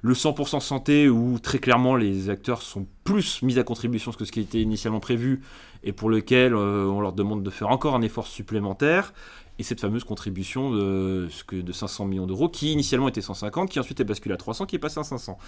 Le 0.06 0.12
100% 0.12 0.60
santé, 0.60 1.08
où 1.08 1.38
très 1.38 1.58
clairement 1.58 1.96
les 1.96 2.28
acteurs 2.28 2.60
sont 2.60 2.86
plus 3.04 3.40
mis 3.42 3.58
à 3.58 3.62
contribution 3.64 4.12
que 4.12 4.26
ce 4.26 4.32
qui 4.32 4.40
était 4.40 4.60
initialement 4.60 5.00
prévu, 5.00 5.40
et 5.82 5.92
pour 5.92 6.10
lequel 6.10 6.52
euh, 6.54 6.84
on 6.86 7.00
leur 7.00 7.14
demande 7.14 7.42
de 7.42 7.48
faire 7.48 7.70
encore 7.70 7.94
un 7.94 8.02
effort 8.02 8.26
supplémentaire. 8.26 9.14
Et 9.58 9.62
cette 9.62 9.80
fameuse 9.80 10.04
contribution 10.04 10.70
de, 10.72 11.28
ce 11.30 11.42
que- 11.42 11.56
de 11.56 11.72
500 11.72 12.04
millions 12.04 12.26
d'euros, 12.26 12.50
qui 12.50 12.70
initialement 12.72 13.08
était 13.08 13.22
150, 13.22 13.70
qui 13.70 13.80
ensuite 13.80 13.98
est 14.00 14.04
basculé 14.04 14.34
à 14.34 14.36
300, 14.36 14.66
qui 14.66 14.76
est 14.76 14.80
passé 14.80 15.00
à 15.00 15.04
500. 15.04 15.38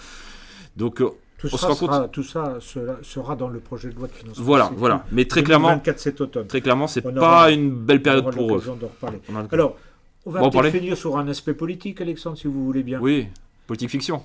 Donc 0.75 1.01
euh, 1.01 1.09
Tout, 1.37 1.49
on 1.53 1.57
ça 1.57 1.57
se 1.57 1.65
rend 1.67 1.75
compte- 1.75 1.91
sera, 1.93 2.07
tout 2.07 2.23
ça 2.23 2.55
sera, 2.59 2.95
sera 3.03 3.35
dans 3.35 3.49
le 3.49 3.59
projet 3.59 3.89
de 3.89 3.95
loi 3.95 4.07
de 4.07 4.13
financement. 4.13 4.43
voilà, 4.43 4.71
voilà. 4.75 5.05
Mais 5.11 5.25
très 5.25 5.43
clairement, 5.43 5.67
2024 5.67 5.99
cet 5.99 6.21
automne. 6.21 6.47
très 6.47 6.61
clairement, 6.61 6.87
c'est 6.87 7.01
pas 7.01 7.11
aura- 7.11 7.51
une 7.51 7.69
belle 7.69 7.99
On 7.99 8.01
période 8.01 8.23
aura 8.23 8.31
pour 8.33 8.55
eux. 8.55 8.63
On 9.29 9.35
Alors, 9.51 9.75
on 10.25 10.31
va 10.31 10.39
On 10.39 10.39
va 10.39 10.39
en 10.39 10.41
peut-être 10.43 10.53
parler 10.53 10.71
finir 10.71 10.97
sur 10.97 11.17
un 11.17 11.27
aspect 11.27 11.53
politique, 11.53 12.01
Alexandre, 12.01 12.37
si 12.37 12.47
vous 12.47 12.63
voulez 12.65 12.83
bien. 12.83 12.99
Oui, 13.01 13.27
politique 13.67 13.89
fiction. 13.91 14.23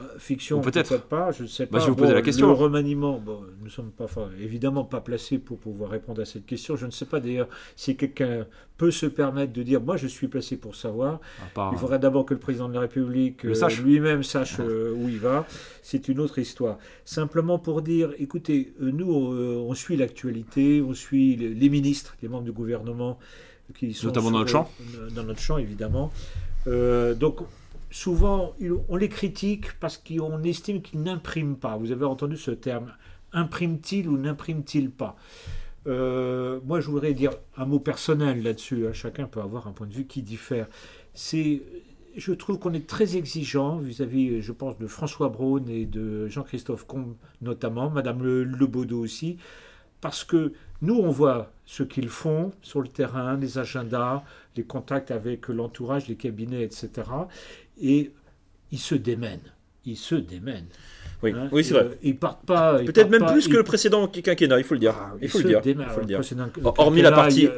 Euh, 0.00 0.04
Fiction, 0.18 0.62
peut-être. 0.62 0.98
pas, 1.02 1.30
je 1.30 1.42
ne 1.42 1.48
sais 1.48 1.66
Bah, 1.66 1.72
pas. 1.78 1.84
vais 1.84 1.90
vous 1.90 1.96
poser 1.96 2.14
la 2.14 2.22
question. 2.22 2.46
Le 2.46 2.54
remaniement, 2.54 3.18
bon, 3.18 3.40
nous 3.58 3.66
ne 3.66 3.70
sommes 3.70 3.90
pas, 3.90 4.04
enfin, 4.04 4.30
évidemment 4.40 4.82
pas 4.82 5.02
placés 5.02 5.36
pour 5.38 5.58
pouvoir 5.58 5.90
répondre 5.90 6.22
à 6.22 6.24
cette 6.24 6.46
question. 6.46 6.74
Je 6.74 6.86
ne 6.86 6.90
sais 6.90 7.04
pas 7.04 7.20
d'ailleurs 7.20 7.48
si 7.76 7.96
quelqu'un 7.98 8.46
peut 8.78 8.90
se 8.90 9.04
permettre 9.04 9.52
de 9.52 9.62
dire, 9.62 9.78
moi 9.82 9.98
je 9.98 10.06
suis 10.06 10.26
placé 10.28 10.56
pour 10.56 10.74
savoir. 10.74 11.20
Part- 11.52 11.70
Il 11.74 11.78
faudrait 11.78 11.98
d'abord 11.98 12.24
que 12.24 12.32
le 12.32 12.40
président 12.40 12.70
de 12.70 12.72
la 12.74 12.80
République 12.80 13.44
euh, 13.44 13.52
sache. 13.52 13.82
lui-même 13.82 14.22
sache 14.22 14.56
euh, 14.60 14.94
où 14.96 15.06
il 15.10 15.18
va. 15.18 15.46
C'est 15.82 16.08
une 16.08 16.18
autre 16.18 16.38
histoire. 16.38 16.78
Simplement 17.04 17.58
pour 17.58 17.82
dire, 17.82 18.14
écoutez, 18.18 18.72
euh, 18.80 18.90
nous, 18.90 19.34
euh, 19.34 19.62
on 19.68 19.74
suit 19.74 19.96
l'actualité, 19.98 20.80
on 20.80 20.94
suit 20.94 21.36
les, 21.36 21.50
les 21.50 21.68
ministres, 21.68 22.16
les 22.22 22.28
membres 22.28 22.44
du 22.44 22.52
gouvernement 22.52 23.18
qui 23.74 23.92
sont 23.92 24.06
Notamment 24.06 24.30
dans 24.30 24.38
notre 24.38 24.50
champ. 24.50 24.70
dans 25.14 25.24
notre 25.24 25.40
champ, 25.40 25.58
évidemment. 25.58 26.10
Euh, 26.68 27.14
donc, 27.14 27.40
souvent, 27.90 28.54
on 28.88 28.96
les 28.96 29.08
critique 29.08 29.78
parce 29.80 29.98
qu'on 29.98 30.42
estime 30.42 30.82
qu'ils 30.82 31.02
n'impriment 31.02 31.56
pas. 31.56 31.76
Vous 31.76 31.92
avez 31.92 32.04
entendu 32.04 32.36
ce 32.36 32.50
terme. 32.50 32.92
Imprime-t-il 33.32 34.08
ou 34.08 34.16
n'imprime-t-il 34.16 34.90
pas? 34.90 35.16
Euh, 35.86 36.60
Moi, 36.66 36.80
je 36.80 36.90
voudrais 36.90 37.14
dire 37.14 37.30
un 37.56 37.64
mot 37.66 37.78
personnel 37.80 38.42
là-dessus. 38.42 38.86
hein. 38.86 38.92
Chacun 38.92 39.26
peut 39.26 39.40
avoir 39.40 39.66
un 39.66 39.72
point 39.72 39.86
de 39.86 39.94
vue 39.94 40.06
qui 40.06 40.22
diffère. 40.22 40.66
C'est, 41.14 41.62
je 42.16 42.32
trouve 42.32 42.58
qu'on 42.58 42.72
est 42.74 42.86
très 42.86 43.16
exigeant 43.16 43.78
vis-à-vis, 43.78 44.42
je 44.42 44.52
pense, 44.52 44.78
de 44.78 44.86
François 44.86 45.28
Braun 45.28 45.66
et 45.68 45.86
de 45.86 46.28
Jean-Christophe 46.28 46.86
Combe 46.86 47.14
notamment, 47.40 47.90
Madame 47.90 48.22
Le, 48.22 48.44
Lebaudot 48.44 49.00
aussi, 49.00 49.38
parce 50.00 50.24
que 50.24 50.52
nous, 50.82 50.94
on 50.96 51.10
voit 51.10 51.52
ce 51.66 51.82
qu'ils 51.82 52.08
font 52.08 52.52
sur 52.62 52.80
le 52.80 52.88
terrain, 52.88 53.36
les 53.36 53.58
agendas, 53.58 54.24
les 54.56 54.64
contacts 54.64 55.10
avec 55.10 55.48
l'entourage, 55.48 56.08
les 56.08 56.16
cabinets, 56.16 56.62
etc. 56.62 56.90
Et 57.80 58.10
ils 58.72 58.78
se 58.78 58.94
démènent. 58.94 59.38
Ils 59.86 59.96
se 59.96 60.14
démènent. 60.14 60.66
Oui, 61.22 61.32
hein. 61.36 61.48
oui 61.52 61.64
c'est 61.64 61.74
Euh, 61.74 61.82
vrai. 61.84 61.98
Ils 62.02 62.16
partent 62.16 62.44
pas. 62.46 62.78
Peut-être 62.82 63.10
même 63.10 63.20
pas- 63.20 63.32
plus 63.32 63.46
que 63.46 63.52
ils- 63.52 63.56
le 63.56 63.62
précédent 63.64 64.06
quinquennat, 64.08 64.58
il 64.58 64.64
faut 64.64 64.74
le 64.74 64.80
dire. 64.80 64.94
Ah, 64.98 65.14
il 65.20 65.28
faut 65.28 65.38
le 65.38 65.44
dire. 65.44 65.60
il 65.64 65.74
faut 65.86 66.00
le 66.00 66.06
dire. 66.06 66.20
Hormis 66.78 67.02
la 67.02 67.12
partie, 67.12 67.42
il 67.44 67.52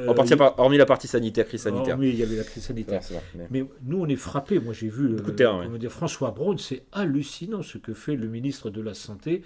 hormis 0.56 0.78
la 0.78 0.86
partie 0.86 1.06
sanitaire, 1.08 1.46
crise 1.46 1.62
sanitaire. 1.62 1.96
Oui, 1.98 2.10
il 2.10 2.16
y 2.18 2.22
avait 2.22 2.36
la 2.36 2.44
crise 2.44 2.64
sanitaire. 2.64 3.00
Ouais, 3.00 3.06
c'est 3.06 3.14
vrai, 3.14 3.22
mais- 3.36 3.46
Mais 3.62 3.64
nous, 3.84 4.00
on 4.00 4.06
est 4.06 4.16
frappés. 4.16 4.58
Moi, 4.58 4.72
j'ai 4.74 4.88
vu 4.88 5.08
de 5.10 5.14
euh, 5.16 5.68
oui. 5.72 5.78
dire, 5.78 5.90
François 5.92 6.30
Braun. 6.32 6.58
C'est 6.58 6.82
hallucinant 6.92 7.62
ce 7.62 7.78
que 7.78 7.94
fait 7.94 8.16
le 8.16 8.26
ministre 8.28 8.70
de 8.70 8.80
la 8.80 8.94
Santé. 8.94 9.42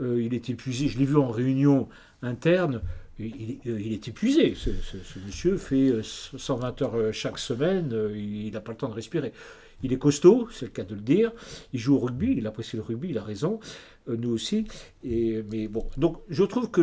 Euh, 0.00 0.20
il 0.22 0.34
est 0.34 0.48
épuisé. 0.50 0.88
Je 0.88 0.98
l'ai 0.98 1.04
vu 1.04 1.16
en 1.16 1.28
réunion 1.28 1.88
interne. 2.22 2.80
Il, 3.22 3.58
il- 3.64 3.92
est 3.92 4.08
épuisé. 4.08 4.54
Ce, 4.54 4.70
monsieur 5.26 5.56
fait 5.56 5.88
euh, 5.88 6.02
120 6.02 6.82
heures 6.82 6.94
euh, 6.96 7.12
chaque 7.12 7.38
semaine. 7.38 7.90
euh, 7.92 8.16
Il 8.16 8.52
n'a 8.52 8.60
pas 8.60 8.72
le 8.72 8.78
temps 8.78 8.88
de 8.88 8.94
respirer. 8.94 9.32
Il 9.84 9.92
est 9.92 9.98
costaud, 9.98 10.48
c'est 10.52 10.66
le 10.66 10.70
cas 10.70 10.84
de 10.84 10.94
le 10.94 11.00
dire. 11.00 11.32
Il 11.72 11.80
joue 11.80 11.96
au 11.96 11.98
rugby, 11.98 12.34
il 12.36 12.46
apprécie 12.46 12.76
le 12.76 12.82
rugby, 12.82 13.08
il 13.10 13.18
a 13.18 13.22
raison. 13.22 13.58
Euh, 14.08 14.16
nous 14.16 14.30
aussi. 14.30 14.64
Mais 15.04 15.68
bon, 15.68 15.86
donc 15.96 16.18
je 16.28 16.44
trouve 16.44 16.70
que, 16.70 16.80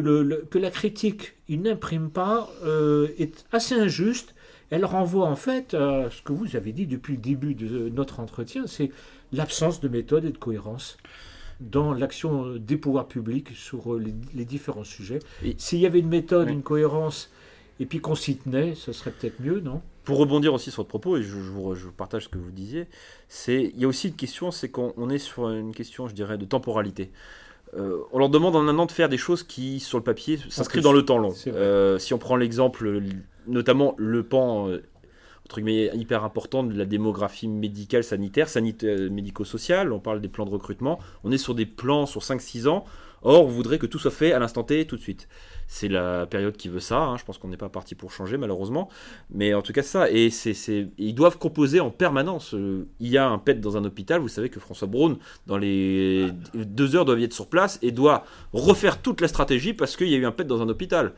la 0.57 0.69
critique, 0.71 1.33
il 1.47 1.61
n'imprime 1.61 2.09
pas, 2.09 2.49
euh, 2.63 3.07
est 3.17 3.45
assez 3.51 3.75
injuste. 3.75 4.35
Elle 4.69 4.85
renvoie 4.85 5.25
en 5.27 5.35
fait 5.35 5.73
à 5.73 6.09
ce 6.11 6.21
que 6.21 6.31
vous 6.31 6.55
avez 6.55 6.71
dit 6.73 6.85
depuis 6.85 7.13
le 7.15 7.21
début 7.21 7.55
de 7.55 7.89
notre 7.89 8.19
entretien, 8.19 8.67
c'est 8.67 8.91
l'absence 9.33 9.79
de 9.81 9.87
méthode 9.87 10.25
et 10.25 10.31
de 10.31 10.37
cohérence 10.37 10.97
dans 11.59 11.93
l'action 11.93 12.55
des 12.55 12.77
pouvoirs 12.77 13.07
publics 13.07 13.49
sur 13.55 13.95
les, 13.99 14.13
les 14.33 14.45
différents 14.45 14.83
sujets. 14.83 15.19
Et- 15.43 15.55
S'il 15.57 15.79
y 15.79 15.85
avait 15.85 15.99
une 15.99 16.07
méthode, 16.09 16.47
Oui. 16.47 16.53
une 16.53 16.63
cohérence, 16.63 17.31
et 17.79 17.85
puis 17.85 17.99
qu'on 17.99 18.15
s'y 18.15 18.37
tenait, 18.37 18.75
ce 18.75 18.91
serait 18.93 19.11
peut-être 19.11 19.39
mieux, 19.41 19.59
non? 19.59 19.81
Pour 20.03 20.17
rebondir 20.17 20.53
aussi 20.53 20.71
sur 20.71 20.81
votre 20.81 20.89
propos, 20.89 21.17
et 21.17 21.21
je, 21.21 21.29
je 21.29 21.35
vous, 21.51 21.75
je 21.75 21.87
partage 21.89 22.23
ce 22.23 22.29
que 22.29 22.37
vous 22.37 22.51
disiez, 22.51 22.87
c'est 23.27 23.71
il 23.75 23.79
y 23.79 23.85
a 23.85 23.87
aussi 23.87 24.07
une 24.07 24.15
question, 24.15 24.51
c'est 24.51 24.69
qu'on 24.69 24.93
on 24.97 25.09
est 25.09 25.19
sur 25.19 25.49
une 25.49 25.73
question, 25.73 26.07
je 26.07 26.15
dirais, 26.15 26.37
de 26.37 26.45
temporalité. 26.45 27.11
Euh, 27.77 27.99
on 28.11 28.17
leur 28.17 28.29
demande 28.29 28.55
en 28.55 28.67
un 28.67 28.79
an 28.79 28.87
de 28.87 28.91
faire 28.91 29.09
des 29.09 29.17
choses 29.17 29.43
qui, 29.43 29.79
sur 29.79 29.99
le 29.99 30.03
papier, 30.03 30.39
s'inscrivent 30.49 30.81
dans 30.83 30.93
le 30.93 31.05
temps 31.05 31.19
long. 31.19 31.35
Euh, 31.47 31.99
si 31.99 32.15
on 32.15 32.17
prend 32.17 32.35
l'exemple, 32.35 32.99
notamment 33.45 33.93
le 33.97 34.23
pan 34.23 34.67
euh, 34.69 34.81
entre 35.49 35.61
guillemets 35.61 35.89
hyper 35.95 36.23
important 36.23 36.61
de 36.63 36.77
la 36.77 36.85
démographie 36.85 37.47
médicale, 37.47 38.03
sanitaire, 38.03 38.47
sanitaire 38.47 39.09
médico-sociale, 39.09 39.91
on 39.91 39.99
parle 39.99 40.21
des 40.21 40.27
plans 40.27 40.45
de 40.45 40.51
recrutement, 40.51 40.99
on 41.23 41.31
est 41.31 41.39
sur 41.39 41.55
des 41.55 41.65
plans 41.65 42.05
sur 42.05 42.21
5-6 42.21 42.67
ans. 42.67 42.85
Or, 43.23 43.43
on 43.45 43.49
voudrait 43.49 43.79
que 43.79 43.85
tout 43.87 43.99
soit 43.99 44.11
fait 44.11 44.31
à 44.31 44.39
l'instant 44.39 44.63
T, 44.63 44.85
tout 44.85 44.95
de 44.95 45.01
suite. 45.01 45.27
C'est 45.67 45.89
la 45.89 46.25
période 46.25 46.55
qui 46.55 46.69
veut 46.69 46.79
ça. 46.79 46.99
hein. 47.01 47.17
Je 47.17 47.25
pense 47.25 47.37
qu'on 47.37 47.49
n'est 47.49 47.57
pas 47.57 47.67
parti 47.67 47.93
pour 47.93 48.11
changer, 48.13 48.37
malheureusement. 48.37 48.87
Mais 49.29 49.53
en 49.53 49.61
tout 49.61 49.73
cas, 49.73 49.81
ça. 49.83 50.09
Et 50.09 50.29
c'est- 50.29 50.87
ils 50.97 51.13
doivent 51.15 51.37
composer 51.37 51.81
en 51.81 51.89
permanence. 51.89 52.53
Euh, 52.53 52.87
Il 53.01 53.09
y 53.09 53.17
a 53.17 53.27
un 53.27 53.37
PET 53.37 53.59
dans 53.59 53.75
un 53.75 53.83
hôpital. 53.83 54.21
Vous 54.21 54.29
savez 54.29 54.49
que 54.49 54.61
François 54.61 54.87
Braun, 54.87 55.17
dans 55.47 55.57
les 55.57 56.29
deux 56.53 56.95
heures, 56.95 57.03
doit 57.05 57.19
y 57.19 57.23
être 57.25 57.33
sur 57.33 57.47
place 57.47 57.77
et 57.81 57.91
doit 57.91 58.23
refaire 58.53 59.01
toute 59.01 59.19
la 59.19 59.27
stratégie 59.27 59.73
parce 59.73 59.97
qu'il 59.97 60.07
y 60.07 60.15
a 60.15 60.17
eu 60.17 60.25
un 60.25 60.31
PET 60.31 60.45
dans 60.47 60.61
un 60.61 60.69
hôpital. 60.69 61.11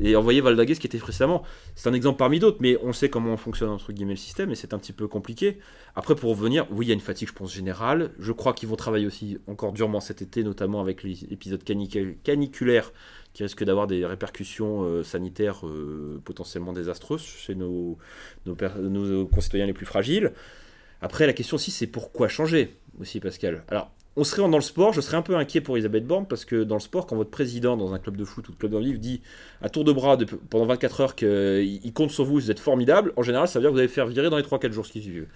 Et 0.00 0.16
envoyer 0.16 0.40
Valdagues, 0.40 0.74
ce 0.74 0.80
qui 0.80 0.86
était 0.86 0.98
précédemment. 0.98 1.42
C'est 1.74 1.88
un 1.88 1.94
exemple 1.94 2.18
parmi 2.18 2.38
d'autres, 2.38 2.58
mais 2.60 2.78
on 2.82 2.92
sait 2.92 3.08
comment 3.08 3.36
fonctionne 3.36 3.70
entre 3.70 3.92
guillemets 3.92 4.12
le 4.12 4.16
système 4.16 4.50
et 4.50 4.54
c'est 4.54 4.74
un 4.74 4.78
petit 4.78 4.92
peu 4.92 5.08
compliqué. 5.08 5.58
Après, 5.94 6.14
pour 6.14 6.30
revenir, 6.30 6.66
oui, 6.70 6.86
il 6.86 6.88
y 6.88 6.92
a 6.92 6.94
une 6.94 7.00
fatigue, 7.00 7.28
je 7.28 7.34
pense, 7.34 7.52
générale. 7.52 8.10
Je 8.18 8.32
crois 8.32 8.52
qu'ils 8.52 8.68
vont 8.68 8.76
travailler 8.76 9.06
aussi 9.06 9.38
encore 9.46 9.72
durement 9.72 10.00
cet 10.00 10.22
été, 10.22 10.42
notamment 10.42 10.80
avec 10.80 11.02
l'épisode 11.02 11.62
canicu- 11.62 12.16
caniculaire 12.22 12.92
qui 13.32 13.42
risque 13.42 13.64
d'avoir 13.64 13.86
des 13.86 14.04
répercussions 14.04 14.82
euh, 14.82 15.02
sanitaires 15.02 15.66
euh, 15.66 16.20
potentiellement 16.24 16.72
désastreuses 16.72 17.22
chez 17.22 17.54
nos, 17.54 17.98
nos, 18.46 18.56
nos 18.78 19.26
concitoyens 19.26 19.66
les 19.66 19.72
plus 19.72 19.86
fragiles. 19.86 20.32
Après, 21.00 21.26
la 21.26 21.32
question 21.32 21.56
aussi, 21.56 21.70
c'est 21.70 21.86
pourquoi 21.86 22.28
changer 22.28 22.76
aussi, 23.00 23.20
Pascal? 23.20 23.64
Alors, 23.68 23.90
on 24.16 24.24
serait 24.24 24.42
dans 24.42 24.58
le 24.58 24.62
sport, 24.62 24.92
je 24.92 25.00
serais 25.00 25.16
un 25.16 25.22
peu 25.22 25.36
inquiet 25.36 25.60
pour 25.60 25.76
Elisabeth 25.76 26.06
Borne, 26.06 26.26
parce 26.26 26.44
que 26.44 26.64
dans 26.64 26.76
le 26.76 26.80
sport, 26.80 27.06
quand 27.06 27.16
votre 27.16 27.30
président 27.30 27.76
dans 27.76 27.94
un 27.94 27.98
club 27.98 28.16
de 28.16 28.24
foot 28.24 28.48
ou 28.48 28.52
de 28.52 28.56
club 28.56 28.72
de 28.72 28.78
livre 28.78 28.98
dit 28.98 29.22
à 29.62 29.70
tour 29.70 29.84
de 29.84 29.92
bras 29.92 30.16
de- 30.16 30.24
pendant 30.24 30.66
24 30.66 31.00
heures 31.00 31.14
qu'il 31.14 31.80
il 31.82 31.92
compte 31.92 32.10
sur 32.10 32.24
vous, 32.24 32.34
vous 32.34 32.50
êtes 32.50 32.60
formidable, 32.60 33.12
en 33.16 33.22
général, 33.22 33.48
ça 33.48 33.58
veut 33.58 33.62
dire 33.62 33.70
que 33.70 33.74
vous 33.74 33.78
allez 33.78 33.88
faire 33.88 34.06
virer 34.06 34.28
dans 34.28 34.36
les 34.36 34.42
3-4 34.42 34.72
jours 34.72 34.86
qui 34.86 35.00
suivent. 35.02 35.28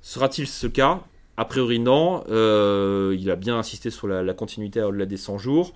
Sera-t-il 0.00 0.46
ce 0.46 0.66
cas? 0.66 1.02
A 1.36 1.44
priori 1.44 1.78
non. 1.78 2.24
Euh, 2.30 3.14
il 3.18 3.30
a 3.30 3.36
bien 3.36 3.58
insisté 3.58 3.90
sur 3.90 4.08
la, 4.08 4.34
continuité 4.34 4.82
au-delà 4.82 5.06
des 5.06 5.16
100 5.16 5.38
jours. 5.38 5.74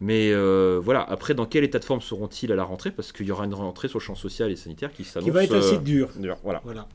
Mais 0.00 0.32
euh, 0.32 0.80
voilà, 0.82 1.02
après, 1.02 1.32
dans 1.32 1.46
quel 1.46 1.64
état 1.64 1.78
de 1.78 1.84
forme 1.84 2.00
seront-ils 2.00 2.50
à 2.52 2.56
la 2.56 2.64
rentrée? 2.64 2.90
Parce 2.90 3.12
qu'il 3.12 3.26
y 3.26 3.30
aura 3.30 3.44
une 3.44 3.54
rentrée 3.54 3.88
sur 3.88 3.98
le 3.98 4.04
champ 4.04 4.16
social 4.16 4.50
et 4.50 4.56
sanitaire 4.56 4.92
qui 4.92 5.04
s'annonce. 5.04 5.24
Qui 5.26 5.30
va 5.30 5.44
être 5.44 5.56
assez 5.56 5.78
dur. 5.78 6.08
voilà. 6.42 6.60
voilà. 6.64 6.88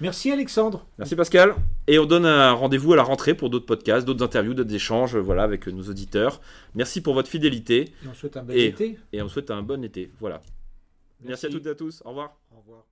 Merci 0.00 0.30
Alexandre. 0.30 0.86
Merci 0.98 1.16
Pascal. 1.16 1.54
Et 1.86 1.98
on 1.98 2.06
donne 2.06 2.26
un 2.26 2.52
rendez-vous 2.52 2.92
à 2.92 2.96
la 2.96 3.02
rentrée 3.02 3.34
pour 3.34 3.50
d'autres 3.50 3.66
podcasts, 3.66 4.06
d'autres 4.06 4.24
interviews, 4.24 4.54
d'autres 4.54 4.74
échanges 4.74 5.16
voilà, 5.16 5.42
avec 5.42 5.66
nos 5.66 5.82
auditeurs. 5.82 6.40
Merci 6.74 7.00
pour 7.00 7.14
votre 7.14 7.28
fidélité. 7.28 7.92
Et 8.04 8.08
on 8.08 8.14
souhaite 8.14 8.36
un 8.36 8.42
bon 8.44 8.56
été. 8.56 8.98
Et 9.12 9.22
on 9.22 9.28
souhaite 9.28 9.50
un 9.50 9.62
bon 9.62 9.82
été. 9.82 10.10
Voilà. 10.20 10.40
Merci, 11.20 11.28
Merci 11.28 11.46
à 11.46 11.48
toutes 11.50 11.66
et 11.66 11.70
à 11.70 11.74
tous. 11.74 12.02
Au 12.04 12.10
revoir. 12.10 12.36
Au 12.54 12.60
revoir. 12.60 12.87